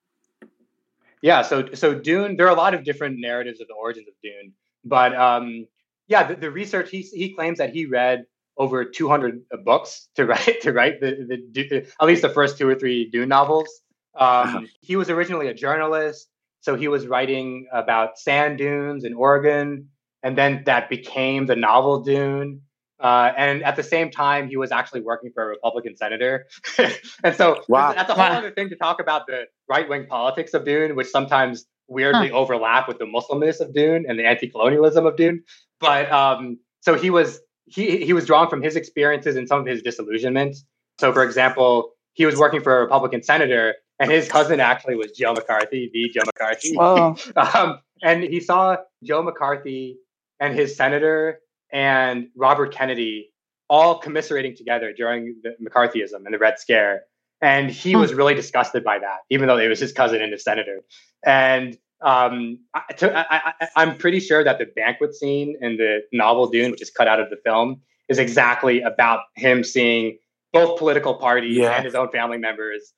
[1.21, 2.37] Yeah, so so Dune.
[2.37, 4.53] There are a lot of different narratives of the origins of Dune,
[4.83, 5.67] but um,
[6.07, 8.25] yeah, the, the research he he claims that he read
[8.57, 12.75] over 200 books to write to write the, the at least the first two or
[12.75, 13.67] three Dune novels.
[14.15, 14.61] Um, uh-huh.
[14.81, 16.29] He was originally a journalist,
[16.61, 19.89] so he was writing about sand dunes in Oregon,
[20.23, 22.61] and then that became the novel Dune.
[22.99, 26.47] Uh, and at the same time, he was actually working for a Republican senator.
[27.23, 27.93] and so wow.
[27.93, 28.37] that's a whole wow.
[28.37, 32.37] other thing to talk about the right wing politics of Dune, which sometimes weirdly huh.
[32.37, 35.43] overlap with the Muslimness of Dune and the anti colonialism of Dune.
[35.79, 39.65] But um, so he was he he was drawn from his experiences and some of
[39.65, 40.55] his disillusionment.
[40.99, 45.11] So, for example, he was working for a Republican senator, and his cousin actually was
[45.11, 46.75] Joe McCarthy, the Joe McCarthy.
[46.79, 47.17] Oh.
[47.35, 49.97] um, and he saw Joe McCarthy
[50.39, 51.39] and his senator
[51.71, 53.31] and Robert Kennedy
[53.69, 57.03] all commiserating together during the McCarthyism and the Red Scare.
[57.41, 57.99] And he hmm.
[57.99, 60.81] was really disgusted by that, even though it was his cousin and his senator.
[61.25, 66.81] And um, I, am pretty sure that the banquet scene in the novel Dune, which
[66.81, 70.17] is cut out of the film, is exactly about him seeing
[70.53, 71.71] both political parties yeah.
[71.71, 72.93] and his own family members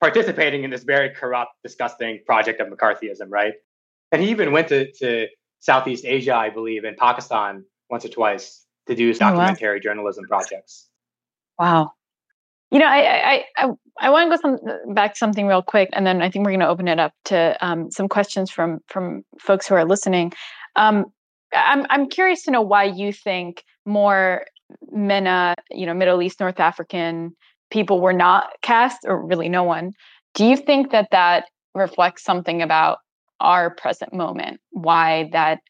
[0.00, 3.54] participating in this very corrupt, disgusting project of McCarthyism, right?
[4.10, 5.28] And he even went to, to
[5.60, 9.78] Southeast Asia, I believe, and Pakistan once or twice to do his documentary oh, wow.
[9.78, 10.88] journalism projects.
[11.58, 11.92] Wow.
[12.72, 13.68] You know, I I I,
[14.00, 16.52] I want to go some, back to something real quick, and then I think we're
[16.52, 20.32] going to open it up to um, some questions from from folks who are listening.
[20.74, 21.04] Um,
[21.52, 24.46] I'm I'm curious to know why you think more
[24.90, 27.36] MENA, you know, Middle East, North African
[27.70, 29.92] people were not cast, or really no one.
[30.34, 32.98] Do you think that that reflects something about
[33.40, 34.60] our present moment?
[34.70, 35.60] Why that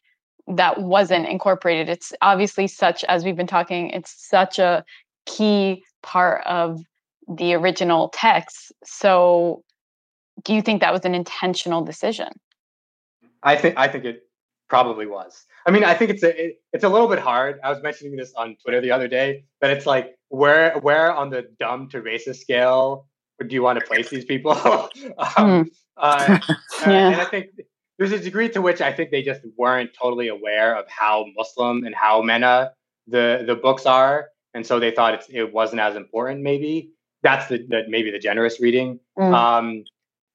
[0.47, 1.89] that wasn't incorporated?
[1.89, 4.83] It's obviously such, as we've been talking, it's such a
[5.25, 6.81] key part of
[7.27, 8.71] the original text.
[8.83, 9.63] So,
[10.43, 12.29] do you think that was an intentional decision?
[13.43, 14.23] I think I think it
[14.69, 15.45] probably was.
[15.65, 17.59] I mean, I think it's a it, it's a little bit hard.
[17.63, 21.29] I was mentioning this on Twitter the other day, but it's like where where on
[21.29, 23.07] the dumb to racist scale
[23.47, 24.51] do you want to place these people?
[24.57, 24.89] um,
[25.37, 25.67] mm.
[25.97, 26.39] uh,
[26.87, 27.09] yeah.
[27.09, 27.47] And I think
[28.09, 31.85] there's a degree to which I think they just weren't totally aware of how Muslim
[31.85, 32.73] and how MENA
[33.07, 36.41] the the books are, and so they thought it wasn't as important.
[36.41, 38.99] Maybe that's the, the maybe the generous reading.
[39.17, 39.33] Mm.
[39.33, 39.83] Um,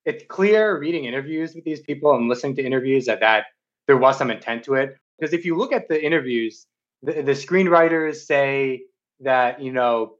[0.06, 3.46] it's clear reading interviews with these people and listening to interviews that that
[3.86, 4.96] there was some intent to it.
[5.18, 6.66] Because if you look at the interviews,
[7.02, 8.84] the, the screenwriters say
[9.20, 10.14] that you know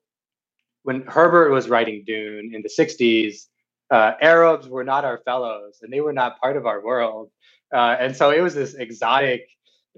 [0.82, 3.46] when Herbert was writing Dune in the '60s,
[3.90, 7.30] uh, Arabs were not our fellows and they were not part of our world.
[7.72, 9.48] Uh, and so it was this exotic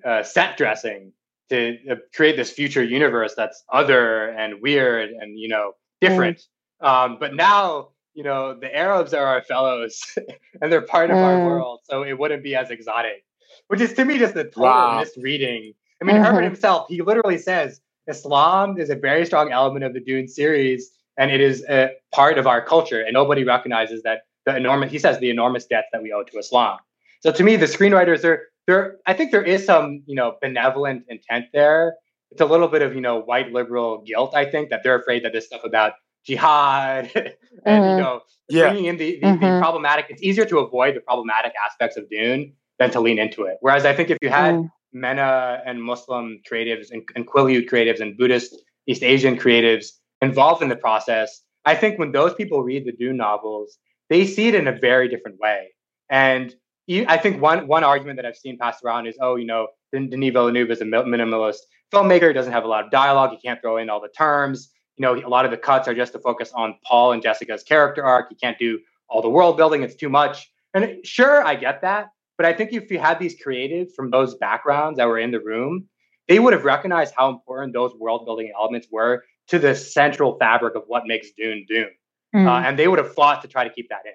[0.04, 1.12] uh, set dressing
[1.48, 6.42] to uh, create this future universe that's other and weird and you know different.
[6.82, 6.88] Mm.
[6.88, 10.16] Um, but now, you know, the Arabs are our fellows
[10.62, 11.22] and they're part of mm.
[11.22, 11.80] our world.
[11.84, 13.24] So it wouldn't be as exotic,
[13.68, 15.00] which is to me just a total wow.
[15.00, 15.74] misreading.
[16.00, 16.24] I mean, mm-hmm.
[16.24, 20.90] Herbert himself, he literally says Islam is a very strong element of the Dune series
[21.18, 23.02] and it is a part of our culture.
[23.02, 26.38] And nobody recognizes that the enormous, he says, the enormous debts that we owe to
[26.38, 26.78] Islam.
[27.20, 31.04] So to me, the screenwriters are, there, I think there is some, you know, benevolent
[31.08, 31.96] intent there.
[32.30, 35.24] It's a little bit of, you know, white liberal guilt, I think, that they're afraid
[35.24, 35.94] that this stuff about
[36.24, 37.34] jihad and
[37.66, 37.98] mm-hmm.
[37.98, 38.68] you know yeah.
[38.68, 39.44] bringing in the, the, mm-hmm.
[39.44, 43.44] the, problematic it's easier to avoid the problematic aspects of dune than to lean into
[43.44, 44.70] it whereas i think if you had mm.
[44.92, 48.54] mena and muslim creatives and, and quileute creatives and buddhist
[48.86, 53.16] east asian creatives involved in the process i think when those people read the dune
[53.16, 53.78] novels
[54.08, 55.68] they see it in a very different way
[56.08, 56.54] and
[57.06, 60.32] I think one one argument that I've seen passed around is, oh, you know, Denis
[60.32, 61.58] Villeneuve is a minimalist
[61.92, 62.26] filmmaker.
[62.26, 63.30] He doesn't have a lot of dialogue.
[63.30, 65.94] He can't throw in all the terms you know, a lot of the cuts are
[65.94, 68.28] just to focus on Paul and Jessica's character arc.
[68.28, 68.78] He can't do
[69.08, 70.52] all the world building, it's too much.
[70.74, 72.10] And sure, I get that.
[72.36, 75.40] But I think if you had these creatives from those backgrounds that were in the
[75.40, 75.88] room,
[76.28, 80.74] they would have recognized how important those world building elements were to the central fabric
[80.74, 81.90] of what makes Dune Dune.
[82.34, 82.46] Mm.
[82.46, 84.12] Uh, and they would have fought to try to keep that in.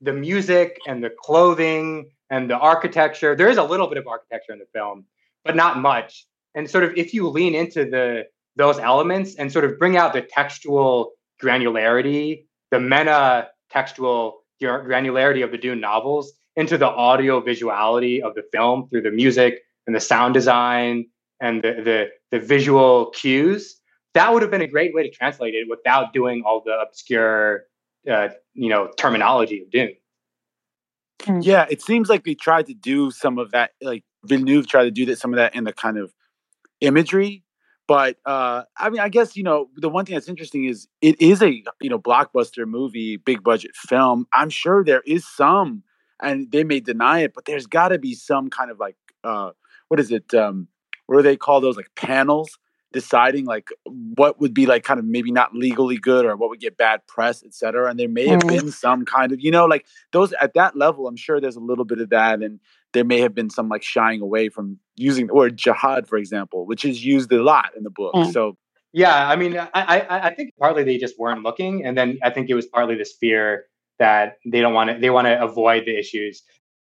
[0.00, 4.52] The music and the clothing and the architecture, there is a little bit of architecture
[4.52, 5.04] in the film,
[5.44, 6.26] but not much.
[6.54, 10.12] And sort of if you lean into the those elements and sort of bring out
[10.12, 11.12] the textual
[11.42, 18.42] granularity, the meta textual granularity of the Dune novels into the audio visuality of the
[18.52, 21.06] film through the music and the sound design
[21.40, 23.79] and the, the, the visual cues.
[24.14, 27.64] That would have been a great way to translate it without doing all the obscure,
[28.10, 29.94] uh, you know, terminology of Dune.
[31.22, 31.40] Hmm.
[31.42, 33.72] Yeah, it seems like they tried to do some of that.
[33.80, 36.12] Like Villeneuve tried to do that, some of that in the kind of
[36.80, 37.44] imagery
[37.90, 41.20] but uh, I mean, I guess you know the one thing that's interesting is it
[41.20, 44.28] is a you know blockbuster movie, big budget film.
[44.32, 45.82] I'm sure there is some
[46.22, 48.94] and they may deny it, but there's got to be some kind of like
[49.24, 49.50] uh,
[49.88, 50.32] what is it?
[50.32, 50.68] Um,
[51.06, 52.60] what do they call those like panels
[52.92, 56.60] deciding like what would be like kind of maybe not legally good or what would
[56.60, 57.88] get bad press, et cetera.
[57.88, 58.48] And there may have mm.
[58.48, 61.60] been some kind of, you know, like those at that level, I'm sure there's a
[61.60, 62.42] little bit of that.
[62.42, 62.60] And
[62.92, 66.66] there may have been some like shying away from using the word jihad, for example,
[66.66, 68.14] which is used a lot in the book.
[68.14, 68.32] Mm.
[68.32, 68.56] So
[68.92, 72.30] yeah, I mean, I, I, I think partly they just weren't looking, and then I
[72.30, 73.66] think it was partly this fear
[74.00, 76.42] that they don't want to they want to avoid the issues.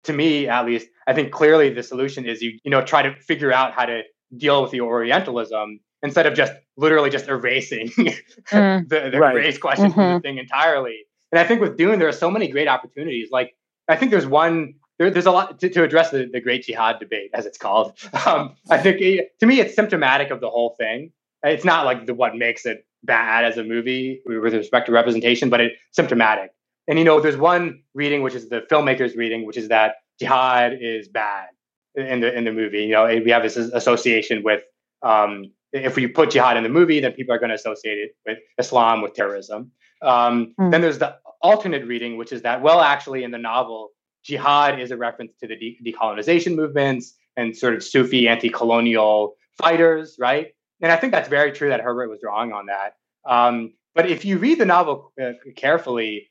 [0.04, 3.14] To me, at least, I think clearly the solution is you you know try to
[3.20, 4.02] figure out how to
[4.36, 8.88] deal with the Orientalism instead of just literally just erasing mm.
[8.88, 9.34] the, the right.
[9.34, 10.20] race question mm-hmm.
[10.20, 10.98] thing entirely.
[11.32, 13.30] And I think with Dune, there are so many great opportunities.
[13.30, 13.54] Like
[13.88, 16.98] I think there's one there, there's a lot to, to address the, the great jihad
[17.00, 17.92] debate, as it's called.
[18.26, 21.12] Um, I think it, to me, it's symptomatic of the whole thing.
[21.44, 25.48] It's not like the what makes it bad as a movie with respect to representation,
[25.48, 26.50] but it's symptomatic.
[26.88, 30.78] And you know, there's one reading which is the filmmaker's reading, which is that jihad
[30.80, 31.48] is bad
[31.94, 32.84] in the in the movie.
[32.84, 34.62] You know, we have this association with
[35.02, 38.16] um, if we put jihad in the movie, then people are going to associate it
[38.26, 39.70] with Islam with terrorism.
[40.02, 40.70] Um, mm.
[40.70, 43.90] Then there's the alternate reading, which is that well, actually, in the novel,
[44.24, 50.16] jihad is a reference to the de- decolonization movements and sort of Sufi anti-colonial fighters,
[50.18, 50.48] right?
[50.80, 52.94] And I think that's very true that Herbert was drawing on that.
[53.24, 56.30] Um, but if you read the novel uh, carefully,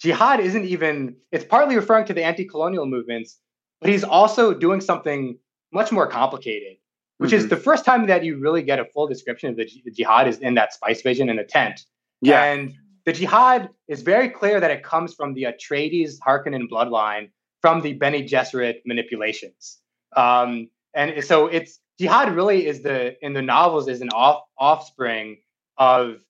[0.00, 3.38] jihad isn't even, it's partly referring to the anti colonial movements,
[3.80, 5.38] but he's also doing something
[5.72, 6.76] much more complicated,
[7.18, 7.38] which mm-hmm.
[7.38, 10.38] is the first time that you really get a full description of the, jihad is
[10.38, 11.80] in that spice vision in the tent.
[12.20, 12.42] Yeah.
[12.42, 17.80] And the jihad is very clear that it comes from the Atreides Harkonnen bloodline from
[17.82, 19.78] the Bene Gesserit manipulations.
[20.16, 25.38] Um, and so it's jihad really is the in the novels is an off, offspring
[25.76, 26.22] of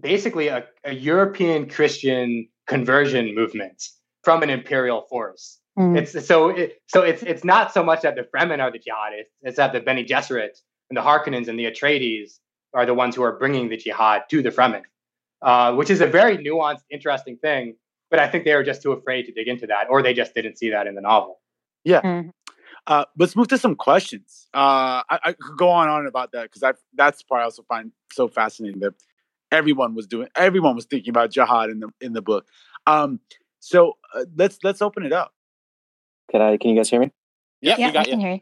[0.00, 3.82] basically a, a European Christian conversion movement
[4.22, 5.58] from an imperial force.
[5.78, 5.96] Mm.
[5.96, 9.32] It's so it, so it's it's not so much that the Fremen are the jihadists;
[9.42, 10.60] it's that the Bene Gesserit
[10.90, 12.38] and the Harkonnens and the Atreides
[12.74, 14.82] are the ones who are bringing the jihad to the Fremen,
[15.40, 17.76] uh, which is a very nuanced, interesting thing.
[18.10, 20.34] But I think they were just too afraid to dig into that, or they just
[20.34, 21.40] didn't see that in the novel.
[21.84, 22.02] Yeah.
[22.02, 22.32] Mm.
[22.86, 24.48] Uh, let's move to some questions.
[24.52, 27.44] Uh, I, I, could go on and on about that because that's the part I
[27.44, 28.94] also find so fascinating that
[29.52, 32.46] everyone was doing, everyone was thinking about jihad in the in the book.
[32.86, 33.20] Um,
[33.60, 35.32] so uh, let's let's open it up.
[36.30, 36.56] Can I?
[36.56, 37.10] Can you guys hear me?
[37.60, 38.40] Yeah, yeah, I can hear you.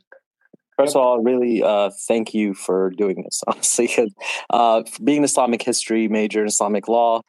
[0.80, 3.42] First of all, really uh, thank you for doing this.
[3.46, 3.90] Honestly,
[4.50, 7.20] uh, being an Islamic history major in Islamic law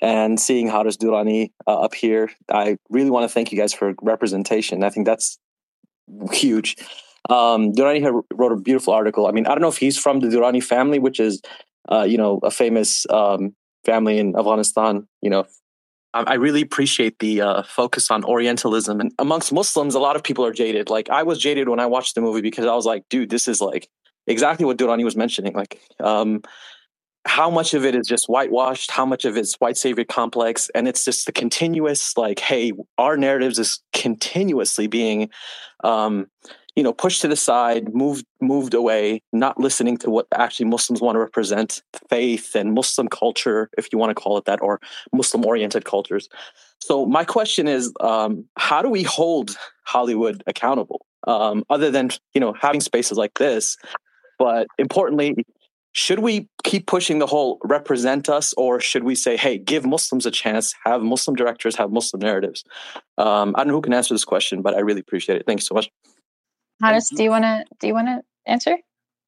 [0.00, 3.94] and seeing Haris Durrani uh, up here, I really want to thank you guys for
[4.00, 4.84] representation.
[4.84, 5.38] I think that's
[6.32, 6.76] huge.
[7.28, 9.26] Um, Durrani wrote a beautiful article.
[9.26, 11.42] I mean, I don't know if he's from the Durrani family, which is,
[11.90, 13.54] uh, you know, a famous um,
[13.84, 15.06] family in Afghanistan.
[15.20, 15.44] You know,
[16.12, 19.00] I really appreciate the uh, focus on Orientalism.
[19.00, 20.90] And amongst Muslims, a lot of people are jaded.
[20.90, 23.46] Like I was jaded when I watched the movie because I was like, dude, this
[23.46, 23.88] is like
[24.26, 25.54] exactly what Durrani was mentioning.
[25.54, 26.42] Like, um,
[27.26, 30.88] how much of it is just whitewashed how much of it's white savior complex and
[30.88, 35.28] it's just the continuous like hey our narratives is continuously being
[35.84, 36.26] um
[36.76, 41.00] you know pushed to the side moved moved away not listening to what actually muslims
[41.00, 44.80] want to represent faith and muslim culture if you want to call it that or
[45.12, 46.28] muslim oriented cultures.
[46.82, 51.06] So my question is um how do we hold hollywood accountable?
[51.26, 53.76] Um other than you know having spaces like this
[54.38, 55.44] but importantly
[55.92, 60.24] should we keep pushing the whole represent us or should we say hey give muslims
[60.24, 62.64] a chance have muslim directors have muslim narratives?
[63.18, 65.46] Um, i don't know who can answer this question but i really appreciate it.
[65.46, 65.90] Thanks so much
[66.80, 68.76] Haris, do you want to do you want to answer?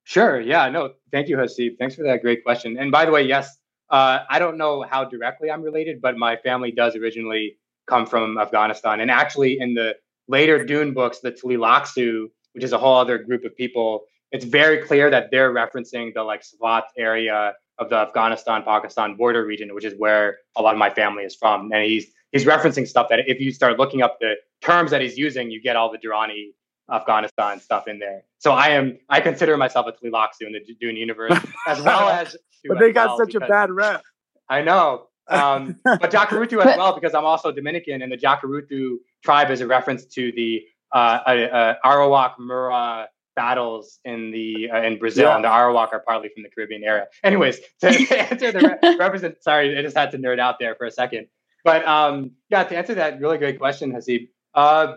[0.04, 2.76] Sure yeah no thank you hasib thanks for that great question.
[2.78, 3.56] And by the way yes
[3.90, 8.38] uh, i don't know how directly i'm related but my family does originally come from
[8.38, 9.00] afghanistan.
[9.00, 9.96] And actually in the
[10.28, 14.78] later dune books the tleilaxu which is a whole other group of people it's very
[14.78, 19.84] clear that they're referencing the like Swat area of the Afghanistan Pakistan border region, which
[19.84, 21.70] is where a lot of my family is from.
[21.72, 25.18] And he's he's referencing stuff that if you start looking up the terms that he's
[25.18, 26.52] using, you get all the Durrani
[26.90, 28.22] Afghanistan stuff in there.
[28.38, 32.36] So I am I consider myself a Tleilaxu in the Dune universe as well as.
[32.66, 34.02] but they got well such a bad rep.
[34.48, 35.08] I know.
[35.28, 39.66] Um, but Jacurutu as well because I'm also Dominican, and the Jacurutu tribe is a
[39.68, 40.62] reference to the
[40.92, 45.36] uh, uh, uh Arawak Mura battles in the uh, in Brazil, yeah.
[45.36, 47.06] and the Arawak are partly from the Caribbean area.
[47.22, 50.86] Anyways, to, answer the re- represent, sorry, I just had to nerd out there for
[50.86, 51.28] a second.
[51.64, 54.28] But um, yeah, to answer that really great question, Hasib.
[54.54, 54.94] Uh,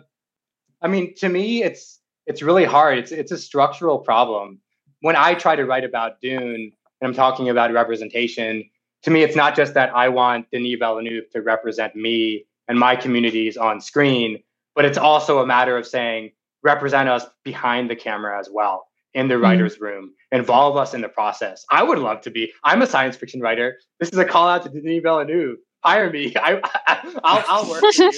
[0.86, 3.00] I mean, to me, it's it's really hard.
[3.00, 4.60] It's it's a structural problem.
[5.02, 6.72] When I try to write about Dune,
[7.02, 8.64] and I'm talking about representation,
[9.02, 12.96] to me, it's not just that I want Denis Villeneuve to represent me and my
[12.96, 14.44] communities on screen,
[14.76, 16.32] but it's also a matter of saying
[16.62, 19.86] represent us behind the camera as well in the writer's mm-hmm.
[19.86, 21.66] room, involve us in the process.
[21.72, 22.54] I would love to be.
[22.64, 23.80] I'm a science fiction writer.
[24.00, 25.58] This is a call out to Denis Villeneuve.
[25.86, 26.36] Hire me.
[26.42, 28.12] I, will I'll work for you.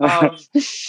[0.00, 0.36] Um,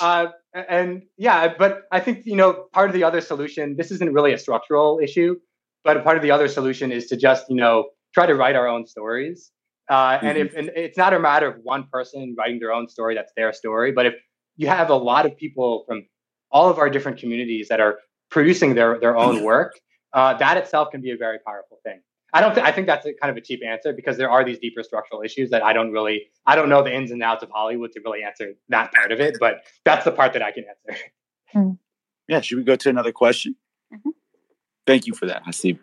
[0.02, 3.76] uh, and yeah, but I think you know part of the other solution.
[3.78, 5.36] This isn't really a structural issue,
[5.84, 8.68] but part of the other solution is to just you know try to write our
[8.68, 9.51] own stories.
[9.89, 10.47] Uh, and mm-hmm.
[10.47, 13.53] if and it's not a matter of one person writing their own story, that's their
[13.53, 13.91] story.
[13.91, 14.16] But if
[14.56, 16.08] you have a lot of people from
[16.51, 17.99] all of our different communities that are
[18.32, 19.74] producing their their own work,
[20.14, 22.01] uh, that itself can be a very powerful thing.
[22.36, 22.54] I don't.
[22.54, 24.84] Th- I think that's a kind of a cheap answer because there are these deeper
[24.84, 26.24] structural issues that I don't really.
[26.46, 29.22] I don't know the ins and outs of Hollywood to really answer that part of
[29.22, 31.02] it, but that's the part that I can answer.
[31.56, 31.78] Mm.
[32.28, 32.42] Yeah.
[32.42, 33.56] Should we go to another question?
[33.94, 34.10] Mm-hmm.
[34.86, 35.80] Thank you for that, Hasib.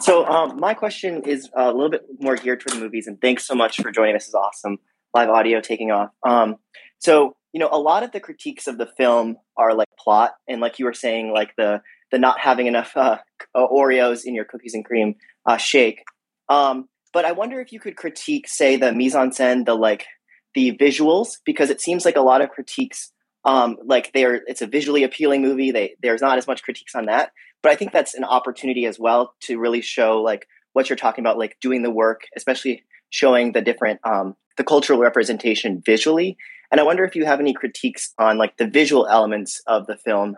[0.00, 3.46] So um, my question is a little bit more geared toward the movies, and thanks
[3.46, 4.14] so much for joining.
[4.14, 4.78] This is awesome.
[5.12, 6.08] Live audio taking off.
[6.26, 6.56] Um,
[6.98, 10.62] so you know, a lot of the critiques of the film are like plot, and
[10.62, 13.18] like you were saying, like the the not having enough uh,
[13.54, 15.14] Oreos in your cookies and cream
[15.46, 16.04] uh, shake.
[16.48, 20.06] Um, but I wonder if you could critique, say, the mise en scène, the like
[20.54, 23.12] the visuals, because it seems like a lot of critiques,
[23.44, 25.70] um, like they're it's a visually appealing movie.
[25.70, 27.32] They there's not as much critiques on that,
[27.62, 31.22] but I think that's an opportunity as well to really show like what you're talking
[31.24, 36.36] about, like doing the work, especially showing the different um, the cultural representation visually.
[36.70, 39.96] And I wonder if you have any critiques on like the visual elements of the
[39.96, 40.36] film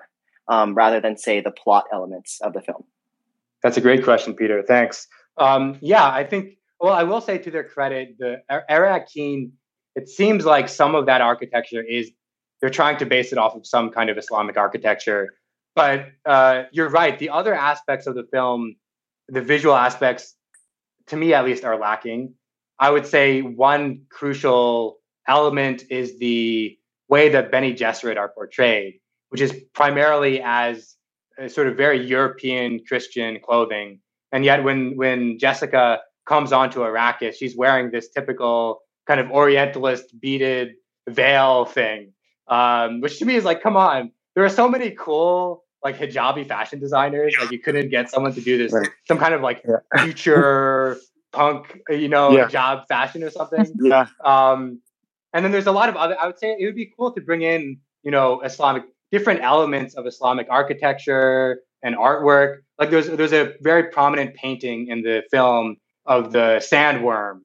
[0.50, 2.84] um, rather than say the plot elements of the film.
[3.62, 4.62] That's a great question, Peter.
[4.62, 5.06] Thanks.
[5.38, 6.58] Um, yeah, I think.
[6.80, 9.52] Well, I will say to their credit, the Arrakeen.
[9.94, 12.10] it seems like some of that architecture is
[12.60, 15.34] they're trying to base it off of some kind of Islamic architecture.
[15.74, 17.18] But uh, you're right.
[17.18, 18.76] The other aspects of the film,
[19.28, 20.34] the visual aspects,
[21.06, 22.34] to me at least, are lacking.
[22.78, 24.98] I would say one crucial
[25.28, 26.78] element is the
[27.08, 28.99] way that Bene Gesserit are portrayed,
[29.30, 30.96] which is primarily as
[31.48, 34.00] sort of very European Christian clothing.
[34.32, 40.20] And yet, when when Jessica comes onto Arrakis, she's wearing this typical kind of Orientalist
[40.20, 40.74] beaded
[41.08, 42.12] veil thing,
[42.48, 46.46] um, which to me is like, come on, there are so many cool like hijabi
[46.46, 47.34] fashion designers.
[47.40, 48.88] Like you couldn't get someone to do this, right.
[49.08, 50.02] some kind of like yeah.
[50.04, 50.98] future
[51.32, 52.48] punk, you know, yeah.
[52.48, 53.66] hijab fashion or something.
[53.82, 54.06] Yeah.
[54.24, 54.80] Um,
[55.32, 56.16] and then there's a lot of other.
[56.20, 59.94] I would say it would be cool to bring in, you know, Islamic different elements
[59.94, 62.58] of Islamic architecture and artwork.
[62.78, 67.40] Like there's there's a very prominent painting in the film of the sandworm.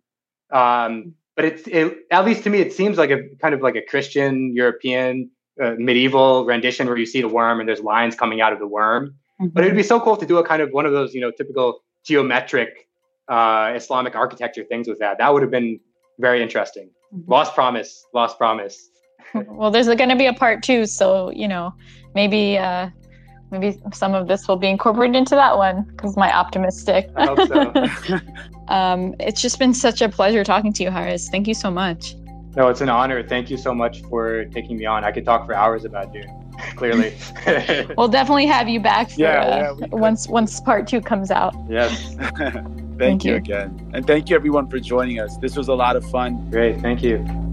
[0.52, 3.76] Um, but it's it, at least to me, it seems like a kind of like
[3.76, 5.30] a Christian European
[5.62, 8.68] uh, medieval rendition where you see the worm and there's lines coming out of the
[8.68, 9.16] worm.
[9.42, 9.48] Mm-hmm.
[9.50, 11.32] But it'd be so cool to do a kind of one of those you know
[11.32, 12.88] typical geometric
[13.28, 15.18] uh, Islamic architecture things with that.
[15.18, 15.80] That would have been
[16.20, 16.90] very interesting.
[17.14, 17.32] Mm-hmm.
[17.32, 18.90] Lost promise, lost promise.
[19.34, 21.74] Well, there's going to be a part two, so you know,
[22.14, 22.90] maybe uh,
[23.52, 27.10] maybe some of this will be incorporated into that one because my optimistic.
[27.16, 28.20] I hope so.
[28.74, 31.30] um, it's just been such a pleasure talking to you, Haris.
[31.30, 32.16] Thank you so much.
[32.56, 33.22] No, it's an honor.
[33.28, 35.04] Thank you so much for taking me on.
[35.04, 36.42] I could talk for hours about Dune.
[36.78, 37.14] Clearly,
[37.98, 41.54] we'll definitely have you back for, yeah, uh, yeah once once part two comes out.
[41.68, 42.16] Yes.
[42.16, 45.36] thank, thank you, you again, and thank you everyone for joining us.
[45.38, 46.50] This was a lot of fun.
[46.50, 47.45] Great, thank you.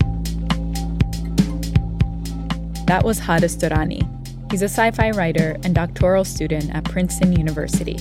[2.87, 4.03] That was Haris Durrani.
[4.51, 7.99] He's a sci fi writer and doctoral student at Princeton University.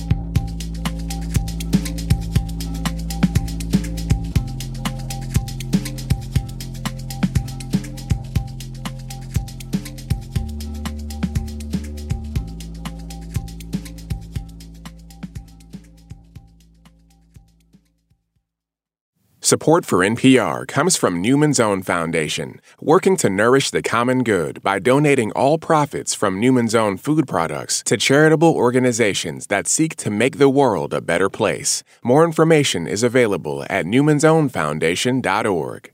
[19.52, 24.78] Support for NPR comes from Newman's Own Foundation, working to nourish the common good by
[24.78, 30.38] donating all profits from Newman's Own food products to charitable organizations that seek to make
[30.38, 31.82] the world a better place.
[32.02, 35.92] More information is available at newmansownfoundation.org.